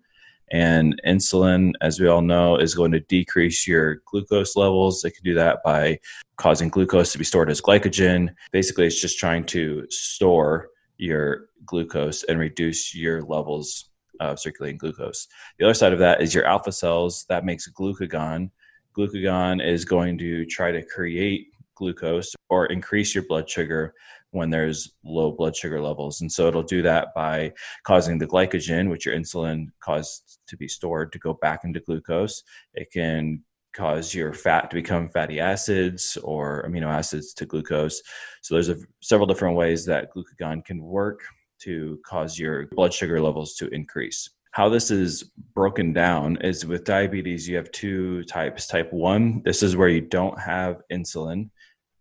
And 0.52 1.00
insulin, 1.06 1.72
as 1.80 1.98
we 1.98 2.06
all 2.06 2.22
know, 2.22 2.56
is 2.56 2.74
going 2.74 2.92
to 2.92 3.00
decrease 3.00 3.66
your 3.66 4.02
glucose 4.06 4.54
levels. 4.54 5.04
It 5.04 5.12
can 5.12 5.24
do 5.24 5.34
that 5.34 5.58
by 5.64 5.98
causing 6.36 6.68
glucose 6.68 7.12
to 7.12 7.18
be 7.18 7.24
stored 7.24 7.50
as 7.50 7.60
glycogen. 7.60 8.34
Basically, 8.52 8.86
it's 8.86 9.00
just 9.00 9.18
trying 9.18 9.44
to 9.46 9.86
store 9.90 10.68
your 10.98 11.48
glucose 11.64 12.22
and 12.24 12.38
reduce 12.38 12.94
your 12.94 13.22
levels 13.22 13.90
of 14.20 14.38
circulating 14.38 14.78
glucose. 14.78 15.26
The 15.58 15.64
other 15.64 15.74
side 15.74 15.92
of 15.92 15.98
that 15.98 16.22
is 16.22 16.34
your 16.34 16.46
alpha 16.46 16.72
cells 16.72 17.26
that 17.28 17.44
makes 17.44 17.68
glucagon. 17.70 18.50
Glucagon 18.96 19.66
is 19.66 19.84
going 19.84 20.16
to 20.18 20.46
try 20.46 20.70
to 20.70 20.82
create 20.82 21.48
glucose 21.74 22.34
or 22.48 22.66
increase 22.66 23.14
your 23.14 23.24
blood 23.26 23.50
sugar 23.50 23.94
when 24.36 24.50
there's 24.50 24.92
low 25.04 25.32
blood 25.32 25.56
sugar 25.56 25.80
levels. 25.80 26.20
And 26.20 26.30
so 26.30 26.46
it'll 26.46 26.62
do 26.62 26.82
that 26.82 27.08
by 27.14 27.52
causing 27.84 28.18
the 28.18 28.26
glycogen, 28.26 28.90
which 28.90 29.06
your 29.06 29.16
insulin 29.16 29.66
caused 29.80 30.38
to 30.48 30.56
be 30.56 30.68
stored, 30.68 31.12
to 31.12 31.18
go 31.18 31.34
back 31.34 31.64
into 31.64 31.80
glucose. 31.80 32.42
It 32.74 32.92
can 32.92 33.42
cause 33.74 34.14
your 34.14 34.32
fat 34.32 34.70
to 34.70 34.76
become 34.76 35.08
fatty 35.08 35.38
acids 35.38 36.16
or 36.22 36.66
amino 36.66 36.86
acids 36.86 37.34
to 37.34 37.46
glucose. 37.46 38.02
So 38.42 38.54
there's 38.54 38.70
a, 38.70 38.76
several 39.02 39.26
different 39.26 39.56
ways 39.56 39.84
that 39.84 40.08
glucagon 40.14 40.64
can 40.64 40.82
work 40.82 41.20
to 41.62 42.00
cause 42.06 42.38
your 42.38 42.66
blood 42.68 42.92
sugar 42.92 43.20
levels 43.20 43.54
to 43.56 43.68
increase. 43.68 44.30
How 44.52 44.70
this 44.70 44.90
is 44.90 45.32
broken 45.54 45.92
down 45.92 46.38
is 46.40 46.64
with 46.64 46.84
diabetes, 46.84 47.46
you 47.46 47.56
have 47.56 47.70
two 47.72 48.24
types. 48.24 48.66
Type 48.66 48.90
1, 48.90 49.42
this 49.44 49.62
is 49.62 49.76
where 49.76 49.88
you 49.88 50.00
don't 50.00 50.40
have 50.40 50.80
insulin 50.90 51.50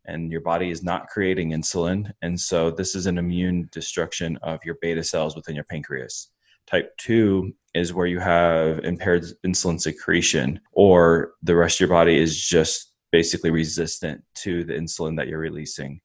and 0.08 0.32
your 0.32 0.41
body 0.41 0.70
is 0.70 0.84
not 0.84 1.08
creating 1.08 1.52
insulin. 1.52 2.12
And 2.22 2.39
so 2.39 2.72
this 2.72 2.96
is 2.96 3.06
an 3.06 3.18
immune 3.18 3.70
destruction 3.72 4.38
of 4.44 4.60
your 4.63 4.76
beta 4.82 5.04
cells 5.04 5.36
within 5.36 5.56
your 5.56 5.63
pancreas. 5.65 6.30
Type 6.68 6.96
2 6.98 7.54
is 7.74 7.94
where 7.94 8.08
you 8.08 8.20
have 8.20 8.80
impaired 8.80 9.26
insulin 9.46 9.80
secretion, 9.80 10.60
or 10.72 11.34
the 11.44 11.56
rest 11.56 11.76
of 11.78 11.82
your 11.82 11.89
body 11.89 12.18
is 12.18 12.41
just 12.41 12.94
basically 13.12 13.52
resistant 13.52 14.24
to 14.36 14.63
the 14.63 14.74
insulin 14.74 15.15
that 15.18 15.28
you're 15.28 15.39
releasing. 15.39 16.02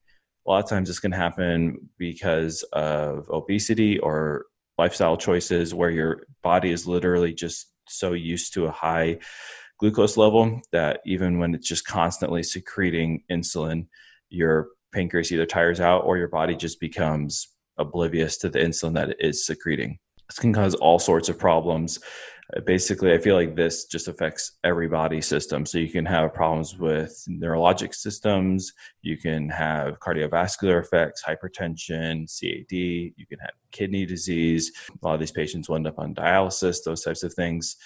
A 0.47 0.51
lot 0.51 0.65
of 0.65 0.69
times 0.69 0.89
this 0.89 1.01
can 1.01 1.13
happen 1.13 1.89
because 1.99 2.63
of 2.73 3.29
obesity 3.31 3.99
or 3.99 4.47
lifestyle 4.79 5.17
choices 5.17 5.75
where 5.75 5.91
your 5.91 6.27
body 6.43 6.71
is 6.71 6.87
literally 6.87 7.33
just 7.33 7.73
so 7.89 8.13
used 8.13 8.55
to 8.55 8.67
a 8.67 8.71
high 8.71 9.19
glucose 9.81 10.17
level 10.17 10.61
that 10.73 11.01
even 11.07 11.39
when 11.39 11.55
it's 11.55 11.67
just 11.67 11.87
constantly 11.87 12.43
secreting 12.43 13.25
insulin, 13.33 13.87
your 14.29 14.69
pancreas 14.93 15.33
either 15.33 15.47
tires 15.47 15.81
out 15.81 16.05
or 16.05 16.19
your 16.19 16.29
body 16.29 16.55
just 16.55 16.79
becomes 16.81 17.49
oblivious 17.79 18.37
to 18.37 18.51
the 18.51 18.59
insulin 18.59 18.95
that 18.95 19.11
it 19.11 19.17
is 19.19 19.47
secreting. 19.47 19.99
This 20.29 20.39
can 20.39 20.53
cause 20.53 20.75
all 20.77 20.99
sorts 20.99 21.29
of 21.29 21.39
problems. 21.39 21.99
Basically, 22.67 23.13
I 23.13 23.19
feel 23.19 23.37
like 23.37 23.57
this 23.57 23.87
just 23.87 24.09
affects 24.09 24.59
every 24.65 24.89
body 24.89 25.21
system. 25.21 25.65
So 25.65 25.79
you 25.79 25.89
can 25.89 26.05
have 26.05 26.35
problems 26.35 26.77
with 26.77 27.25
neurologic 27.29 27.95
systems, 27.95 28.73
you 29.03 29.17
can 29.17 29.49
have 29.49 29.99
cardiovascular 30.01 30.81
effects, 30.81 31.23
hypertension, 31.25 32.27
CAD, 32.29 32.73
you 32.73 33.27
can 33.29 33.39
have 33.39 33.53
kidney 33.71 34.05
disease. 34.05 34.73
A 34.91 35.07
lot 35.07 35.15
of 35.15 35.21
these 35.21 35.31
patients 35.31 35.69
will 35.69 35.77
end 35.77 35.87
up 35.87 35.99
on 35.99 36.15
dialysis, 36.15 36.85
those 36.85 37.03
types 37.03 37.23
of 37.23 37.33
things 37.35 37.77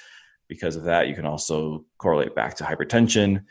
because 0.48 0.76
of 0.76 0.84
that 0.84 1.08
you 1.08 1.14
can 1.14 1.26
also 1.26 1.84
correlate 1.98 2.34
back 2.34 2.54
to 2.56 2.64
hypertension. 2.64 3.44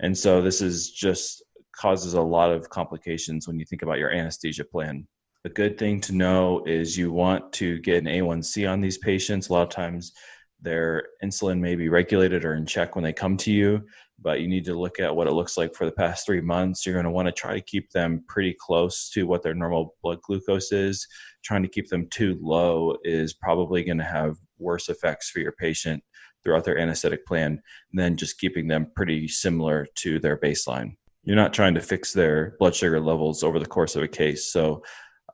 And 0.00 0.16
so 0.16 0.42
this 0.42 0.60
is 0.60 0.90
just 0.90 1.42
causes 1.72 2.14
a 2.14 2.20
lot 2.20 2.50
of 2.50 2.70
complications 2.70 3.46
when 3.46 3.58
you 3.58 3.66
think 3.66 3.82
about 3.82 3.98
your 3.98 4.10
anesthesia 4.10 4.64
plan. 4.64 5.06
A 5.44 5.48
good 5.48 5.78
thing 5.78 6.00
to 6.02 6.14
know 6.14 6.64
is 6.66 6.96
you 6.96 7.12
want 7.12 7.52
to 7.54 7.78
get 7.80 7.98
an 7.98 8.06
a1c 8.06 8.70
on 8.70 8.80
these 8.80 8.98
patients. 8.98 9.48
A 9.48 9.52
lot 9.52 9.62
of 9.62 9.68
times 9.68 10.12
their 10.60 11.04
insulin 11.22 11.60
may 11.60 11.76
be 11.76 11.88
regulated 11.88 12.44
or 12.44 12.54
in 12.54 12.66
check 12.66 12.94
when 12.94 13.04
they 13.04 13.12
come 13.12 13.36
to 13.36 13.52
you 13.52 13.84
but 14.18 14.40
you 14.40 14.48
need 14.48 14.64
to 14.64 14.78
look 14.78 14.98
at 14.98 15.14
what 15.14 15.26
it 15.26 15.32
looks 15.32 15.56
like 15.56 15.74
for 15.74 15.84
the 15.84 15.92
past 15.92 16.24
three 16.24 16.40
months. 16.40 16.84
You're 16.84 16.94
going 16.94 17.04
to 17.04 17.10
want 17.10 17.26
to 17.26 17.32
try 17.32 17.54
to 17.54 17.60
keep 17.60 17.90
them 17.90 18.24
pretty 18.28 18.56
close 18.58 19.10
to 19.10 19.26
what 19.26 19.42
their 19.42 19.54
normal 19.54 19.94
blood 20.02 20.20
glucose 20.22 20.72
is. 20.72 21.06
Trying 21.44 21.62
to 21.62 21.68
keep 21.68 21.88
them 21.88 22.08
too 22.10 22.38
low 22.40 22.96
is 23.04 23.34
probably 23.34 23.84
going 23.84 23.98
to 23.98 24.04
have 24.04 24.36
worse 24.58 24.88
effects 24.88 25.30
for 25.30 25.40
your 25.40 25.52
patient 25.52 26.02
throughout 26.46 26.62
their 26.62 26.78
anesthetic 26.78 27.26
plan 27.26 27.60
than 27.92 28.16
just 28.16 28.38
keeping 28.38 28.68
them 28.68 28.86
pretty 28.94 29.26
similar 29.26 29.84
to 29.96 30.20
their 30.20 30.36
baseline. 30.36 30.96
You're 31.24 31.34
not 31.34 31.52
trying 31.52 31.74
to 31.74 31.80
fix 31.80 32.12
their 32.12 32.54
blood 32.60 32.72
sugar 32.72 33.00
levels 33.00 33.42
over 33.42 33.58
the 33.58 33.66
course 33.66 33.96
of 33.96 34.04
a 34.04 34.08
case. 34.08 34.46
So 34.52 34.84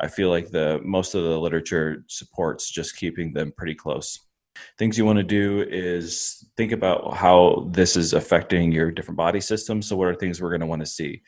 I 0.00 0.08
feel 0.08 0.30
like 0.30 0.48
the 0.48 0.80
most 0.82 1.14
of 1.14 1.22
the 1.22 1.38
literature 1.38 2.02
supports 2.08 2.70
just 2.70 2.96
keeping 2.96 3.34
them 3.34 3.52
pretty 3.54 3.74
close. 3.74 4.20
Things 4.78 4.96
you 4.96 5.04
want 5.04 5.18
to 5.18 5.22
do 5.22 5.66
is 5.68 6.48
think 6.56 6.72
about 6.72 7.14
how 7.14 7.68
this 7.72 7.94
is 7.94 8.14
affecting 8.14 8.72
your 8.72 8.90
different 8.90 9.18
body 9.18 9.40
systems. 9.40 9.86
So 9.86 9.96
what 9.96 10.08
are 10.08 10.14
things 10.14 10.40
we're 10.40 10.48
going 10.48 10.60
to 10.60 10.66
want 10.66 10.80
to 10.80 10.86
see? 10.86 11.20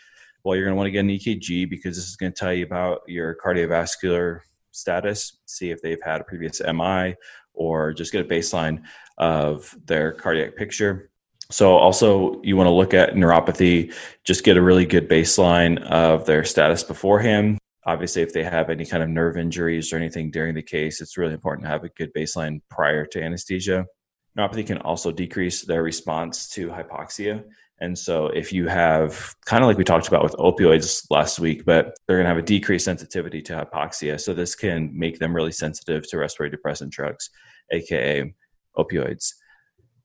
Well, 0.45 0.57
you're 0.57 0.65
going 0.65 0.75
to 0.75 0.79
want 0.79 0.87
to 0.87 0.93
get 0.93 1.01
an 1.01 1.09
EKG 1.09 1.69
because 1.69 1.95
this 1.97 2.09
is 2.09 2.17
going 2.17 2.33
to 2.33 2.39
tell 2.39 2.55
you 2.55 2.65
about 2.65 3.03
your 3.07 3.37
cardiovascular 3.37 4.41
status, 4.71 5.41
see 5.45 5.71
if 5.71 5.83
they've 5.83 6.03
had 6.03 6.23
a 6.23 6.25
previous 6.25 6.63
MI 6.63 7.17
or 7.55 7.93
just 7.93 8.13
get 8.13 8.27
a 8.27 8.29
baseline 8.29 8.83
of 9.19 9.75
their 9.87 10.13
cardiac 10.13 10.57
picture. 10.57 11.11
So, 11.51 11.77
also, 11.77 12.41
you 12.43 12.57
want 12.57 12.69
to 12.69 12.73
look 12.73 12.95
at 12.95 13.15
neuropathy, 13.15 13.95
just 14.25 14.45
get 14.45 14.57
a 14.57 14.63
really 14.63 14.87
good 14.87 15.09
baseline 15.09 15.83
of 15.85 16.27
their 16.27 16.45
status 16.45 16.83
beforehand. 16.83 17.59
Obviously, 17.87 18.23
if 18.23 18.33
they 18.33 18.43
have 18.43 18.71
any 18.71 18.87
kind 18.87 19.03
of 19.03 19.11
nerve 19.11 19.37
injuries 19.37 19.93
or 19.93 19.97
anything 19.97 20.31
during 20.31 20.55
the 20.55 20.63
case, 20.63 21.03
it's 21.03 21.19
really 21.19 21.35
important 21.35 21.67
to 21.67 21.71
have 21.71 21.85
a 21.85 21.91
good 21.91 22.13
baseline 22.15 22.61
prior 22.71 23.05
to 23.07 23.23
anesthesia. 23.23 23.85
Neuropathy 24.39 24.67
can 24.67 24.79
also 24.79 25.13
decrease 25.13 25.63
their 25.63 25.83
response 25.83 26.49
to 26.51 26.69
hypoxia. 26.69 27.45
And 27.81 27.99
so, 27.99 28.27
if 28.29 28.53
you 28.53 28.69
have 28.69 29.35
kind 29.47 29.63
of 29.63 29.69
like 29.69 29.77
we 29.77 29.85
talked 29.85 30.09
about 30.09 30.23
with 30.23 30.35
opioids 30.35 31.07
last 31.11 31.39
week, 31.41 31.65
but 31.65 31.97
they're 32.07 32.17
going 32.17 32.25
to 32.25 32.29
have 32.29 32.39
a 32.39 32.43
decreased 32.43 32.85
sensitivity 32.85 33.43
to 33.43 33.53
hypoxia. 33.55 34.21
So, 34.21 34.33
this 34.33 34.55
can 34.55 34.97
make 34.97 35.19
them 35.19 35.35
really 35.35 35.53
sensitive 35.53 36.09
to 36.09 36.19
respiratory 36.19 36.51
depressant 36.51 36.93
drugs, 36.93 37.31
aka 37.73 38.33
opioids. 38.77 39.35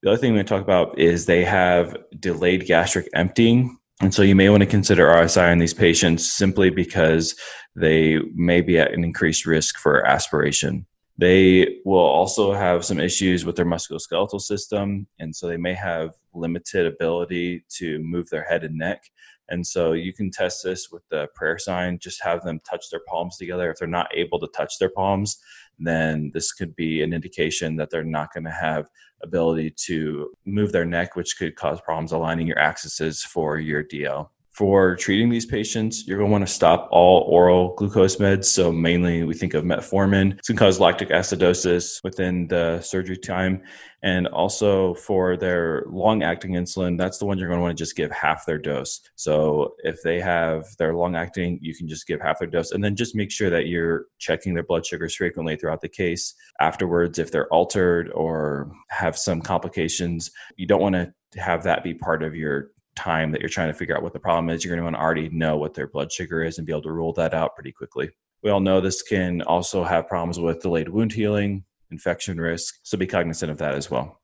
The 0.01 0.11
other 0.11 0.17
thing 0.17 0.31
we're 0.31 0.37
going 0.37 0.45
to 0.47 0.53
talk 0.55 0.63
about 0.63 0.97
is 0.97 1.25
they 1.25 1.43
have 1.45 1.95
delayed 2.19 2.65
gastric 2.65 3.07
emptying. 3.13 3.77
And 4.01 4.13
so, 4.13 4.23
you 4.23 4.35
may 4.35 4.49
want 4.49 4.61
to 4.61 4.67
consider 4.67 5.07
RSI 5.07 5.51
in 5.51 5.59
these 5.59 5.73
patients 5.73 6.29
simply 6.29 6.71
because 6.71 7.35
they 7.75 8.17
may 8.33 8.61
be 8.61 8.79
at 8.79 8.93
an 8.93 9.03
increased 9.03 9.45
risk 9.45 9.77
for 9.77 10.05
aspiration. 10.05 10.87
They 11.19 11.79
will 11.84 11.99
also 11.99 12.53
have 12.53 12.86
some 12.86 12.97
issues 12.97 13.43
with 13.43 13.58
their 13.58 13.65
musculoskeletal 13.65 14.39
system, 14.39 15.05
and 15.19 15.36
so 15.36 15.49
they 15.49 15.58
may 15.58 15.73
have 15.73 16.12
limited 16.34 16.86
ability 16.86 17.65
to 17.71 17.99
move 17.99 18.29
their 18.29 18.45
head 18.45 18.63
and 18.63 18.77
neck. 18.77 19.03
And 19.49 19.67
so 19.67 19.91
you 19.91 20.13
can 20.13 20.32
test 20.32 20.63
this 20.63 20.89
with 20.89 21.03
the 21.10 21.27
prayer 21.36 21.58
sign. 21.58 21.99
Just 21.99 22.23
have 22.23 22.41
them 22.43 22.62
touch 22.69 22.89
their 22.89 23.01
palms 23.05 23.36
together. 23.36 23.69
If 23.69 23.79
they're 23.79 23.88
not 23.89 24.08
able 24.15 24.39
to 24.39 24.47
touch 24.55 24.79
their 24.79 24.91
palms, 24.91 25.38
then 25.77 26.32
this 26.34 26.53
could 26.53 26.73
be 26.77 27.03
an 27.03 27.12
indication 27.12 27.75
that 27.75 27.89
they're 27.89 28.05
not 28.05 28.34
going 28.34 28.45
to 28.45 28.51
have 28.51 28.88
ability 29.21 29.71
to 29.88 30.29
move 30.45 30.71
their 30.71 30.86
neck, 30.86 31.17
which 31.17 31.38
could 31.38 31.58
cause 31.58 31.82
problems 31.82 32.13
aligning 32.13 32.47
your 32.47 32.60
axes 32.60 33.25
for 33.25 33.60
your 33.60 33.84
DL 33.84 34.29
for 34.59 34.97
treating 34.97 35.29
these 35.29 35.45
patients, 35.45 36.05
you're 36.05 36.17
going 36.17 36.27
to 36.27 36.31
want 36.33 36.45
to 36.45 36.53
stop 36.53 36.89
all 36.91 37.21
oral 37.29 37.73
glucose 37.75 38.17
meds. 38.17 38.43
So, 38.43 38.73
mainly 38.73 39.23
we 39.23 39.33
think 39.33 39.53
of 39.53 39.63
metformin. 39.63 40.37
It's 40.37 40.49
going 40.49 40.57
to 40.57 40.63
cause 40.65 40.81
lactic 40.81 41.07
acidosis 41.11 42.03
within 42.03 42.45
the 42.49 42.81
surgery 42.81 43.15
time. 43.15 43.61
And 44.03 44.27
also 44.27 44.95
for 44.95 45.37
their 45.37 45.85
long 45.87 46.23
acting 46.23 46.55
insulin, 46.55 46.97
that's 46.97 47.19
the 47.19 47.25
one 47.25 47.37
you're 47.37 47.47
going 47.47 47.59
to 47.59 47.61
want 47.61 47.77
to 47.77 47.81
just 47.81 47.95
give 47.95 48.11
half 48.11 48.45
their 48.45 48.57
dose. 48.57 48.99
So, 49.15 49.75
if 49.85 50.01
they 50.03 50.19
have 50.19 50.65
their 50.77 50.93
long 50.93 51.15
acting, 51.15 51.57
you 51.61 51.73
can 51.73 51.87
just 51.87 52.05
give 52.05 52.19
half 52.19 52.39
their 52.39 52.49
dose. 52.49 52.71
And 52.71 52.83
then 52.83 52.97
just 52.97 53.15
make 53.15 53.31
sure 53.31 53.49
that 53.49 53.67
you're 53.67 54.07
checking 54.17 54.55
their 54.55 54.63
blood 54.63 54.85
sugars 54.85 55.15
frequently 55.15 55.55
throughout 55.55 55.79
the 55.79 55.87
case. 55.87 56.33
Afterwards, 56.59 57.17
if 57.17 57.31
they're 57.31 57.47
altered 57.47 58.11
or 58.11 58.73
have 58.89 59.17
some 59.17 59.41
complications, 59.41 60.31
you 60.57 60.67
don't 60.67 60.81
want 60.81 60.95
to 60.95 61.13
have 61.39 61.63
that 61.63 61.81
be 61.81 61.93
part 61.93 62.23
of 62.23 62.35
your 62.35 62.71
time 62.99 63.31
that 63.31 63.39
you're 63.39 63.49
trying 63.49 63.69
to 63.69 63.73
figure 63.73 63.95
out 63.95 64.03
what 64.03 64.13
the 64.13 64.19
problem 64.19 64.49
is, 64.49 64.63
you're 64.63 64.75
going 64.75 64.79
to 64.79 64.83
want 64.83 64.95
to 64.95 65.01
already 65.01 65.29
know 65.29 65.57
what 65.57 65.73
their 65.73 65.88
blood 65.88 66.12
sugar 66.12 66.43
is 66.43 66.57
and 66.57 66.67
be 66.67 66.73
able 66.73 66.81
to 66.83 66.91
rule 66.91 67.13
that 67.13 67.33
out 67.33 67.55
pretty 67.55 67.71
quickly. 67.71 68.09
We 68.43 68.49
all 68.49 68.59
know 68.59 68.81
this 68.81 69.01
can 69.01 69.41
also 69.43 69.83
have 69.83 70.07
problems 70.07 70.39
with 70.39 70.62
delayed 70.62 70.89
wound 70.89 71.13
healing, 71.13 71.63
infection 71.91 72.39
risk. 72.39 72.75
So 72.83 72.97
be 72.97 73.07
cognizant 73.07 73.51
of 73.51 73.57
that 73.59 73.75
as 73.75 73.89
well. 73.89 74.21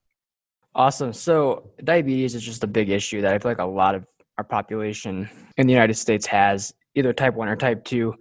Awesome. 0.74 1.14
So 1.14 1.72
diabetes 1.84 2.36
is 2.36 2.44
just 2.44 2.64
a 2.64 2.68
big 2.68 2.90
issue 2.90 3.22
that 3.22 3.34
I 3.34 3.40
feel 3.40 3.52
like 3.52 3.60
a 3.60 3.66
lot 3.66 3.96
of 3.96 4.06
our 4.38 4.44
population 4.44 5.30
in 5.58 5.68
the 5.68 5.74
United 5.74 5.96
States 5.96 6.26
has 6.28 6.74
either 6.96 7.14
type 7.14 7.34
1 7.34 7.48
or 7.48 7.56
type 7.56 7.84
2. 7.86 8.14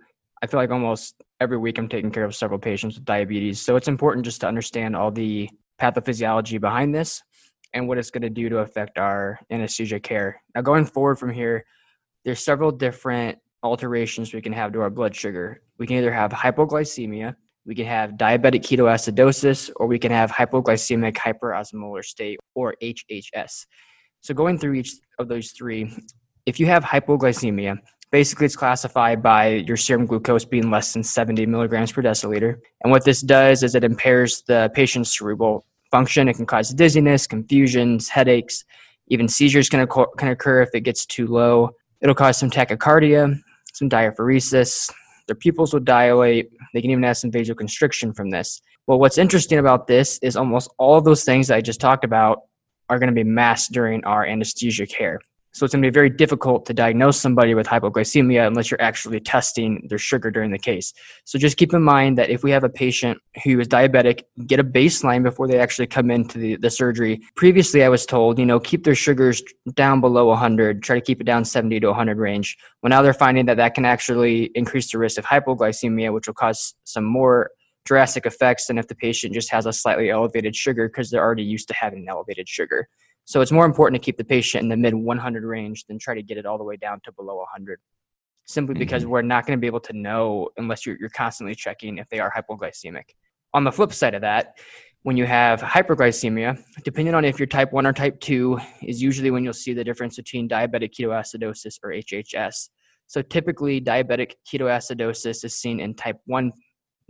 I 0.42 0.46
feel 0.46 0.60
like 0.60 0.70
almost 0.70 1.22
every 1.40 1.58
week 1.58 1.78
I'm 1.78 1.88
taking 1.88 2.12
care 2.12 2.24
of 2.24 2.34
several 2.34 2.60
patients 2.60 2.94
with 2.94 3.04
diabetes. 3.04 3.60
So 3.60 3.74
it's 3.76 3.88
important 3.88 4.24
just 4.24 4.40
to 4.42 4.48
understand 4.48 4.94
all 4.94 5.10
the 5.10 5.50
pathophysiology 5.80 6.60
behind 6.60 6.94
this 6.94 7.22
and 7.74 7.86
what 7.88 7.98
it's 7.98 8.10
going 8.10 8.22
to 8.22 8.30
do 8.30 8.48
to 8.48 8.58
affect 8.58 8.98
our 8.98 9.38
anesthesia 9.50 10.00
care. 10.00 10.40
Now, 10.54 10.62
going 10.62 10.86
forward 10.86 11.18
from 11.18 11.32
here, 11.32 11.66
there's 12.24 12.42
several 12.42 12.70
different 12.70 13.38
alterations 13.62 14.32
we 14.32 14.40
can 14.40 14.52
have 14.52 14.72
to 14.72 14.80
our 14.80 14.90
blood 14.90 15.14
sugar. 15.14 15.60
We 15.78 15.86
can 15.86 15.96
either 15.96 16.12
have 16.12 16.30
hypoglycemia, 16.30 17.34
We 17.66 17.74
can 17.74 17.86
have 17.86 18.12
diabetic 18.12 18.62
ketoacidosis, 18.62 19.70
or 19.76 19.86
we 19.86 19.98
can 19.98 20.12
have 20.12 20.30
hypoglycemic 20.30 21.16
hyperosmolar 21.16 22.04
state, 22.04 22.38
or 22.54 22.74
HHS. 22.82 23.66
So, 24.20 24.34
going 24.34 24.58
through 24.58 24.74
each 24.74 24.92
of 25.18 25.28
those 25.28 25.50
three, 25.50 25.92
if 26.46 26.60
you 26.60 26.66
have 26.66 26.84
hypoglycemia, 26.84 27.78
basically 28.12 28.46
it's 28.46 28.54
classified 28.54 29.22
by 29.22 29.64
your 29.66 29.76
serum 29.76 30.06
glucose 30.06 30.44
being 30.44 30.70
less 30.70 30.92
than 30.92 31.02
70 31.02 31.46
milligrams 31.46 31.90
per 31.90 32.02
deciliter. 32.02 32.58
And 32.82 32.92
what 32.92 33.04
this 33.04 33.20
does 33.20 33.62
is 33.62 33.74
it 33.74 33.82
impairs 33.82 34.42
the 34.46 34.70
patient's 34.74 35.18
cerebral 35.18 35.66
function. 35.94 36.26
It 36.28 36.34
can 36.34 36.46
cause 36.46 36.70
dizziness, 36.70 37.24
confusions, 37.28 38.08
headaches, 38.08 38.64
even 39.06 39.28
seizures 39.28 39.68
can, 39.68 39.78
occur, 39.78 40.06
can 40.18 40.28
occur 40.28 40.60
if 40.62 40.70
it 40.74 40.80
gets 40.80 41.06
too 41.06 41.28
low. 41.28 41.70
It'll 42.00 42.16
cause 42.16 42.36
some 42.36 42.50
tachycardia, 42.50 43.38
some 43.74 43.88
diaphoresis. 43.88 44.90
Their 45.28 45.36
pupils 45.36 45.72
will 45.72 45.84
dilate. 45.96 46.50
They 46.72 46.80
can 46.82 46.90
even 46.90 47.04
have 47.04 47.16
some 47.16 47.30
vasoconstriction 47.30 48.16
from 48.16 48.30
this. 48.30 48.60
Well, 48.88 48.98
what's 48.98 49.18
interesting 49.18 49.58
about 49.58 49.86
this 49.86 50.18
is 50.18 50.36
almost 50.36 50.68
all 50.78 50.98
of 50.98 51.04
those 51.04 51.22
things 51.22 51.46
that 51.46 51.56
I 51.58 51.60
just 51.60 51.80
talked 51.80 52.04
about 52.04 52.38
are 52.88 52.98
going 52.98 53.14
to 53.14 53.14
be 53.14 53.22
masked 53.22 53.72
during 53.72 54.04
our 54.04 54.26
anesthesia 54.26 54.86
care. 54.86 55.20
So 55.54 55.64
it's 55.64 55.72
going 55.72 55.84
to 55.84 55.86
be 55.88 55.94
very 55.94 56.10
difficult 56.10 56.66
to 56.66 56.74
diagnose 56.74 57.20
somebody 57.20 57.54
with 57.54 57.68
hypoglycemia 57.68 58.44
unless 58.44 58.72
you're 58.72 58.82
actually 58.82 59.20
testing 59.20 59.86
their 59.88 59.98
sugar 59.98 60.32
during 60.32 60.50
the 60.50 60.58
case. 60.58 60.92
So 61.24 61.38
just 61.38 61.56
keep 61.56 61.72
in 61.72 61.82
mind 61.82 62.18
that 62.18 62.28
if 62.28 62.42
we 62.42 62.50
have 62.50 62.64
a 62.64 62.68
patient 62.68 63.18
who 63.44 63.60
is 63.60 63.68
diabetic, 63.68 64.24
get 64.48 64.58
a 64.58 64.64
baseline 64.64 65.22
before 65.22 65.46
they 65.46 65.60
actually 65.60 65.86
come 65.86 66.10
into 66.10 66.38
the, 66.38 66.56
the 66.56 66.70
surgery. 66.70 67.20
Previously, 67.36 67.84
I 67.84 67.88
was 67.88 68.04
told, 68.04 68.40
you 68.40 68.46
know, 68.46 68.58
keep 68.58 68.82
their 68.82 68.96
sugars 68.96 69.44
down 69.74 70.00
below 70.00 70.26
100, 70.26 70.82
try 70.82 70.96
to 70.96 71.04
keep 71.04 71.20
it 71.20 71.24
down 71.24 71.44
70 71.44 71.78
to 71.78 71.86
100 71.86 72.18
range. 72.18 72.56
Well, 72.82 72.90
now 72.90 73.02
they're 73.02 73.14
finding 73.14 73.46
that 73.46 73.56
that 73.58 73.74
can 73.74 73.84
actually 73.84 74.50
increase 74.56 74.90
the 74.90 74.98
risk 74.98 75.18
of 75.18 75.24
hypoglycemia, 75.24 76.12
which 76.12 76.26
will 76.26 76.34
cause 76.34 76.74
some 76.82 77.04
more 77.04 77.50
drastic 77.84 78.26
effects 78.26 78.66
than 78.66 78.78
if 78.78 78.88
the 78.88 78.94
patient 78.96 79.34
just 79.34 79.52
has 79.52 79.66
a 79.66 79.72
slightly 79.72 80.10
elevated 80.10 80.56
sugar 80.56 80.88
because 80.88 81.10
they're 81.10 81.22
already 81.22 81.44
used 81.44 81.68
to 81.68 81.74
having 81.74 82.00
an 82.00 82.08
elevated 82.08 82.48
sugar. 82.48 82.88
So 83.24 83.40
it's 83.40 83.52
more 83.52 83.64
important 83.64 84.00
to 84.00 84.04
keep 84.04 84.18
the 84.18 84.24
patient 84.24 84.62
in 84.62 84.68
the 84.68 84.76
mid 84.76 84.94
100 84.94 85.44
range 85.44 85.84
than 85.86 85.98
try 85.98 86.14
to 86.14 86.22
get 86.22 86.36
it 86.36 86.46
all 86.46 86.58
the 86.58 86.64
way 86.64 86.76
down 86.76 87.00
to 87.04 87.12
below 87.12 87.36
100. 87.36 87.80
Simply 88.46 88.74
because 88.74 89.02
mm-hmm. 89.02 89.12
we're 89.12 89.22
not 89.22 89.46
going 89.46 89.56
to 89.56 89.60
be 89.60 89.66
able 89.66 89.80
to 89.80 89.94
know 89.94 90.50
unless 90.58 90.84
you're, 90.84 90.96
you're 91.00 91.08
constantly 91.08 91.54
checking 91.54 91.96
if 91.96 92.08
they 92.10 92.20
are 92.20 92.30
hypoglycemic. 92.30 93.04
On 93.54 93.64
the 93.64 93.72
flip 93.72 93.92
side 93.92 94.14
of 94.14 94.20
that, 94.20 94.58
when 95.04 95.16
you 95.16 95.24
have 95.26 95.60
hyperglycemia, 95.60 96.62
depending 96.82 97.14
on 97.14 97.24
if 97.24 97.38
you're 97.38 97.46
type 97.46 97.72
1 97.72 97.86
or 97.86 97.92
type 97.92 98.20
2, 98.20 98.58
is 98.82 99.02
usually 99.02 99.30
when 99.30 99.44
you'll 99.44 99.52
see 99.52 99.72
the 99.72 99.84
difference 99.84 100.16
between 100.16 100.48
diabetic 100.48 100.92
ketoacidosis 100.98 101.78
or 101.82 101.90
HHS. 101.90 102.68
So 103.06 103.22
typically, 103.22 103.80
diabetic 103.80 104.32
ketoacidosis 104.50 105.44
is 105.44 105.56
seen 105.56 105.80
in 105.80 105.94
type 105.94 106.16
1 106.26 106.52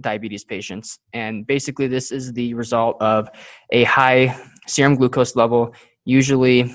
diabetes 0.01 0.45
patients. 0.45 0.99
And 1.13 1.47
basically, 1.47 1.87
this 1.87 2.11
is 2.11 2.33
the 2.33 2.55
result 2.55 2.97
of 3.01 3.29
a 3.71 3.85
high 3.85 4.37
serum 4.67 4.97
glucose 4.97 5.37
level 5.37 5.75
usually 6.05 6.75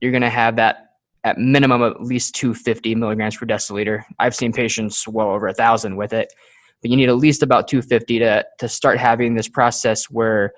you're 0.00 0.12
going 0.12 0.22
to 0.22 0.30
have 0.30 0.56
that 0.56 0.88
at 1.24 1.38
minimum 1.38 1.82
at 1.82 2.02
least 2.02 2.34
250 2.34 2.94
milligrams 2.94 3.36
per 3.36 3.46
deciliter. 3.46 4.02
I've 4.18 4.34
seen 4.34 4.52
patients 4.52 5.06
well 5.06 5.30
over 5.30 5.46
a 5.46 5.54
thousand 5.54 5.96
with 5.96 6.12
it, 6.12 6.32
but 6.80 6.90
you 6.90 6.96
need 6.96 7.08
at 7.08 7.16
least 7.16 7.42
about 7.42 7.68
250 7.68 8.18
to 8.20 8.44
to 8.58 8.68
start 8.68 8.98
having 8.98 9.34
this 9.34 9.48
process 9.48 10.06
where 10.06 10.52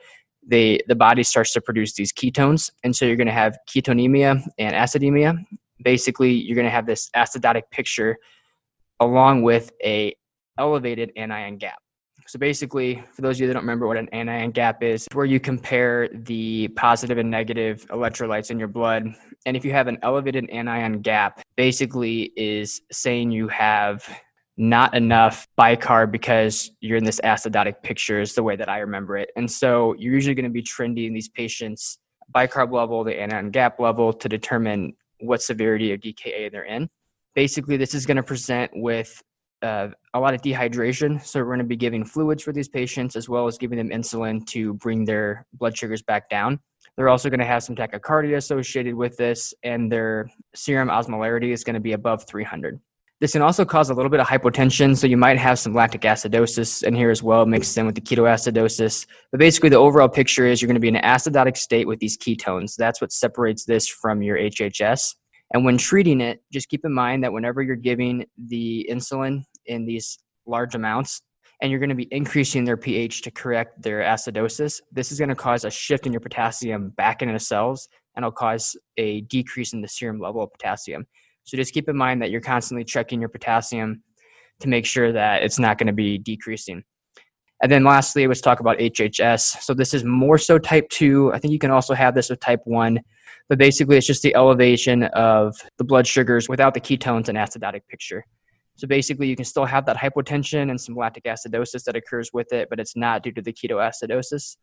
they 0.46 0.80
the 0.88 0.94
body 0.94 1.22
starts 1.22 1.52
to 1.52 1.60
produce 1.60 1.94
these 1.94 2.12
ketones, 2.12 2.70
and 2.82 2.94
so 2.94 3.04
you're 3.04 3.16
going 3.16 3.26
to 3.26 3.32
have 3.32 3.58
ketonemia 3.68 4.42
and 4.58 4.74
acidemia. 4.74 5.36
Basically, 5.82 6.32
you're 6.32 6.54
going 6.54 6.66
to 6.66 6.70
have 6.70 6.86
this 6.86 7.10
acidotic 7.16 7.62
picture 7.70 8.16
along 9.00 9.42
with 9.42 9.72
a 9.82 10.14
elevated 10.58 11.12
anion 11.16 11.58
gap. 11.58 11.78
So 12.26 12.38
basically, 12.38 13.04
for 13.12 13.22
those 13.22 13.36
of 13.36 13.42
you 13.42 13.46
that 13.48 13.52
don't 13.54 13.62
remember 13.62 13.86
what 13.86 13.98
an 13.98 14.08
anion 14.08 14.50
gap 14.50 14.82
is, 14.82 15.06
it's 15.06 15.14
where 15.14 15.26
you 15.26 15.38
compare 15.38 16.08
the 16.08 16.68
positive 16.68 17.18
and 17.18 17.30
negative 17.30 17.86
electrolytes 17.88 18.50
in 18.50 18.58
your 18.58 18.68
blood. 18.68 19.06
And 19.44 19.56
if 19.56 19.64
you 19.64 19.72
have 19.72 19.88
an 19.88 19.98
elevated 20.02 20.48
anion 20.50 21.00
gap, 21.02 21.42
basically 21.56 22.32
is 22.36 22.80
saying 22.90 23.30
you 23.30 23.48
have 23.48 24.08
not 24.56 24.94
enough 24.94 25.46
bicarb 25.58 26.12
because 26.12 26.70
you're 26.80 26.96
in 26.96 27.04
this 27.04 27.20
acidotic 27.24 27.82
picture 27.82 28.20
is 28.20 28.34
the 28.34 28.42
way 28.42 28.56
that 28.56 28.68
I 28.68 28.78
remember 28.78 29.16
it. 29.16 29.30
And 29.36 29.50
so 29.50 29.94
you're 29.98 30.14
usually 30.14 30.34
going 30.34 30.44
to 30.44 30.50
be 30.50 30.62
trending 30.62 31.12
these 31.12 31.28
patients 31.28 31.98
bicarb 32.34 32.72
level, 32.72 33.04
the 33.04 33.20
anion 33.20 33.50
gap 33.50 33.80
level 33.80 34.12
to 34.12 34.28
determine 34.28 34.94
what 35.20 35.42
severity 35.42 35.92
of 35.92 36.00
DKA 36.00 36.50
they're 36.50 36.64
in. 36.64 36.88
Basically, 37.34 37.76
this 37.76 37.94
is 37.94 38.06
going 38.06 38.16
to 38.16 38.22
present 38.22 38.70
with 38.74 39.22
uh, 39.64 39.88
a 40.12 40.20
lot 40.20 40.34
of 40.34 40.42
dehydration. 40.42 41.24
So 41.24 41.40
we're 41.40 41.46
going 41.46 41.58
to 41.58 41.64
be 41.64 41.76
giving 41.76 42.04
fluids 42.04 42.42
for 42.42 42.52
these 42.52 42.68
patients 42.68 43.16
as 43.16 43.28
well 43.28 43.46
as 43.46 43.58
giving 43.58 43.78
them 43.78 43.88
insulin 43.88 44.46
to 44.48 44.74
bring 44.74 45.04
their 45.04 45.46
blood 45.54 45.76
sugars 45.76 46.02
back 46.02 46.28
down. 46.28 46.60
They're 46.96 47.08
also 47.08 47.30
going 47.30 47.40
to 47.40 47.46
have 47.46 47.64
some 47.64 47.74
tachycardia 47.74 48.36
associated 48.36 48.94
with 48.94 49.16
this, 49.16 49.52
and 49.64 49.90
their 49.90 50.30
serum 50.54 50.88
osmolarity 50.88 51.52
is 51.52 51.64
going 51.64 51.74
to 51.74 51.80
be 51.80 51.92
above 51.92 52.24
300. 52.28 52.78
This 53.20 53.32
can 53.32 53.42
also 53.42 53.64
cause 53.64 53.90
a 53.90 53.94
little 53.94 54.10
bit 54.10 54.20
of 54.20 54.26
hypotension, 54.26 54.96
so 54.96 55.06
you 55.06 55.16
might 55.16 55.38
have 55.38 55.58
some 55.58 55.74
lactic 55.74 56.02
acidosis 56.02 56.84
in 56.84 56.94
here 56.94 57.10
as 57.10 57.22
well, 57.22 57.46
mixed 57.46 57.76
in 57.78 57.86
with 57.86 57.94
the 57.94 58.00
ketoacidosis. 58.00 59.06
But 59.32 59.40
basically, 59.40 59.70
the 59.70 59.76
overall 59.76 60.08
picture 60.08 60.46
is 60.46 60.60
you're 60.60 60.68
going 60.68 60.74
to 60.74 60.80
be 60.80 60.88
in 60.88 60.96
an 60.96 61.04
acidotic 61.04 61.56
state 61.56 61.88
with 61.88 62.00
these 62.00 62.18
ketones. 62.18 62.76
That's 62.76 63.00
what 63.00 63.12
separates 63.12 63.64
this 63.64 63.88
from 63.88 64.22
your 64.22 64.36
HHS. 64.36 65.14
And 65.52 65.64
when 65.64 65.78
treating 65.78 66.20
it, 66.20 66.42
just 66.52 66.68
keep 66.68 66.84
in 66.84 66.92
mind 66.92 67.22
that 67.24 67.32
whenever 67.32 67.62
you're 67.62 67.76
giving 67.76 68.26
the 68.48 68.88
insulin 68.90 69.44
in 69.66 69.86
these 69.86 70.18
large 70.46 70.74
amounts, 70.74 71.22
and 71.60 71.70
you're 71.70 71.80
going 71.80 71.88
to 71.90 71.94
be 71.94 72.08
increasing 72.10 72.64
their 72.64 72.76
pH 72.76 73.22
to 73.22 73.30
correct 73.30 73.80
their 73.80 74.00
acidosis, 74.00 74.80
this 74.92 75.12
is 75.12 75.18
going 75.18 75.28
to 75.28 75.34
cause 75.34 75.64
a 75.64 75.70
shift 75.70 76.06
in 76.06 76.12
your 76.12 76.20
potassium 76.20 76.90
back 76.90 77.22
into 77.22 77.32
the 77.32 77.40
cells 77.40 77.88
and 78.14 78.22
it'll 78.22 78.32
cause 78.32 78.76
a 78.96 79.22
decrease 79.22 79.72
in 79.72 79.80
the 79.80 79.88
serum 79.88 80.20
level 80.20 80.42
of 80.42 80.52
potassium. 80.52 81.06
So 81.44 81.56
just 81.56 81.74
keep 81.74 81.88
in 81.88 81.96
mind 81.96 82.22
that 82.22 82.30
you're 82.30 82.40
constantly 82.40 82.84
checking 82.84 83.20
your 83.20 83.28
potassium 83.28 84.02
to 84.60 84.68
make 84.68 84.86
sure 84.86 85.12
that 85.12 85.42
it's 85.42 85.58
not 85.58 85.78
going 85.78 85.86
to 85.86 85.92
be 85.92 86.18
decreasing. 86.18 86.84
And 87.62 87.70
then 87.70 87.84
lastly, 87.84 88.26
let's 88.26 88.40
talk 88.40 88.60
about 88.60 88.78
HHS. 88.78 89.62
So 89.62 89.74
this 89.74 89.94
is 89.94 90.04
more 90.04 90.38
so 90.38 90.58
type 90.58 90.88
2. 90.90 91.32
I 91.32 91.38
think 91.38 91.52
you 91.52 91.58
can 91.58 91.70
also 91.70 91.94
have 91.94 92.14
this 92.14 92.30
with 92.30 92.40
type 92.40 92.60
1. 92.64 93.00
But 93.48 93.58
basically, 93.58 93.96
it's 93.96 94.06
just 94.06 94.22
the 94.22 94.34
elevation 94.34 95.04
of 95.04 95.56
the 95.78 95.84
blood 95.84 96.06
sugars 96.06 96.48
without 96.48 96.74
the 96.74 96.80
ketones 96.80 97.28
and 97.28 97.38
acidotic 97.38 97.82
picture. 97.88 98.24
So 98.76 98.86
basically, 98.88 99.28
you 99.28 99.36
can 99.36 99.44
still 99.44 99.64
have 99.64 99.86
that 99.86 99.96
hypotension 99.96 100.70
and 100.70 100.80
some 100.80 100.96
lactic 100.96 101.24
acidosis 101.24 101.84
that 101.84 101.96
occurs 101.96 102.30
with 102.32 102.52
it, 102.52 102.68
but 102.68 102.80
it's 102.80 102.96
not 102.96 103.22
due 103.22 103.32
to 103.32 103.42
the 103.42 103.52
ketoacidosis. 103.52 104.56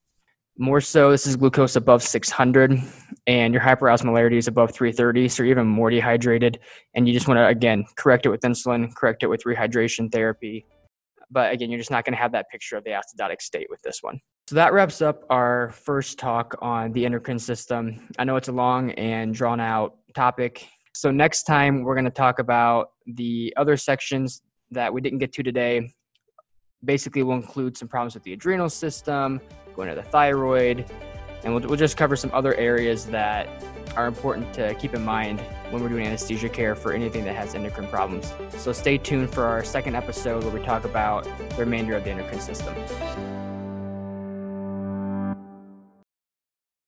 More 0.57 0.81
so, 0.81 1.11
this 1.11 1.25
is 1.25 1.37
glucose 1.37 1.77
above 1.77 2.03
600, 2.03 2.77
and 3.25 3.53
your 3.53 3.63
hyperosmolarity 3.63 4.35
is 4.35 4.49
above 4.49 4.71
330, 4.73 5.29
so 5.29 5.43
you're 5.43 5.51
even 5.51 5.65
more 5.65 5.89
dehydrated. 5.89 6.59
And 6.93 7.07
you 7.07 7.13
just 7.13 7.27
want 7.27 7.37
to, 7.37 7.47
again, 7.47 7.85
correct 7.95 8.25
it 8.25 8.29
with 8.29 8.41
insulin, 8.41 8.93
correct 8.93 9.23
it 9.23 9.27
with 9.27 9.43
rehydration 9.43 10.11
therapy. 10.11 10.65
But 11.31 11.53
again, 11.53 11.69
you're 11.69 11.79
just 11.79 11.89
not 11.89 12.03
going 12.03 12.13
to 12.13 12.21
have 12.21 12.33
that 12.33 12.49
picture 12.51 12.75
of 12.75 12.83
the 12.83 12.89
acidotic 12.89 13.41
state 13.41 13.67
with 13.69 13.81
this 13.81 13.99
one. 14.01 14.19
So 14.47 14.55
that 14.55 14.73
wraps 14.73 15.01
up 15.01 15.23
our 15.29 15.71
first 15.71 16.19
talk 16.19 16.55
on 16.61 16.91
the 16.91 17.05
endocrine 17.05 17.39
system. 17.39 18.09
I 18.19 18.25
know 18.25 18.35
it's 18.35 18.49
a 18.49 18.51
long 18.51 18.91
and 18.91 19.33
drawn 19.33 19.61
out 19.61 19.95
topic. 20.13 20.67
So 20.93 21.09
next 21.09 21.43
time 21.43 21.83
we're 21.83 21.95
going 21.95 22.03
to 22.03 22.11
talk 22.11 22.39
about 22.39 22.90
the 23.15 23.53
other 23.57 23.77
sections 23.77 24.41
that 24.71 24.93
we 24.93 25.01
didn't 25.01 25.19
get 25.19 25.31
to 25.33 25.43
today. 25.43 25.91
Basically, 26.83 27.23
we'll 27.23 27.37
include 27.37 27.77
some 27.77 27.87
problems 27.87 28.13
with 28.13 28.23
the 28.23 28.33
adrenal 28.33 28.69
system, 28.69 29.39
going 29.75 29.89
to 29.89 29.95
the 29.95 30.03
thyroid, 30.03 30.85
and 31.43 31.53
we'll, 31.53 31.67
we'll 31.67 31.77
just 31.77 31.97
cover 31.97 32.15
some 32.15 32.31
other 32.33 32.55
areas 32.55 33.05
that 33.07 33.47
are 33.95 34.07
important 34.07 34.53
to 34.53 34.73
keep 34.75 34.93
in 34.93 35.03
mind 35.03 35.41
when 35.69 35.81
we're 35.81 35.89
doing 35.89 36.05
anesthesia 36.05 36.49
care 36.49 36.75
for 36.75 36.93
anything 36.93 37.23
that 37.25 37.35
has 37.35 37.55
endocrine 37.55 37.87
problems. 37.87 38.33
So 38.57 38.71
stay 38.71 38.97
tuned 38.97 39.33
for 39.33 39.45
our 39.45 39.63
second 39.63 39.95
episode 39.95 40.43
where 40.43 40.53
we 40.53 40.63
talk 40.65 40.85
about 40.85 41.23
the 41.23 41.55
remainder 41.57 41.95
of 41.95 42.03
the 42.03 42.11
endocrine 42.11 42.41
system. 42.41 42.75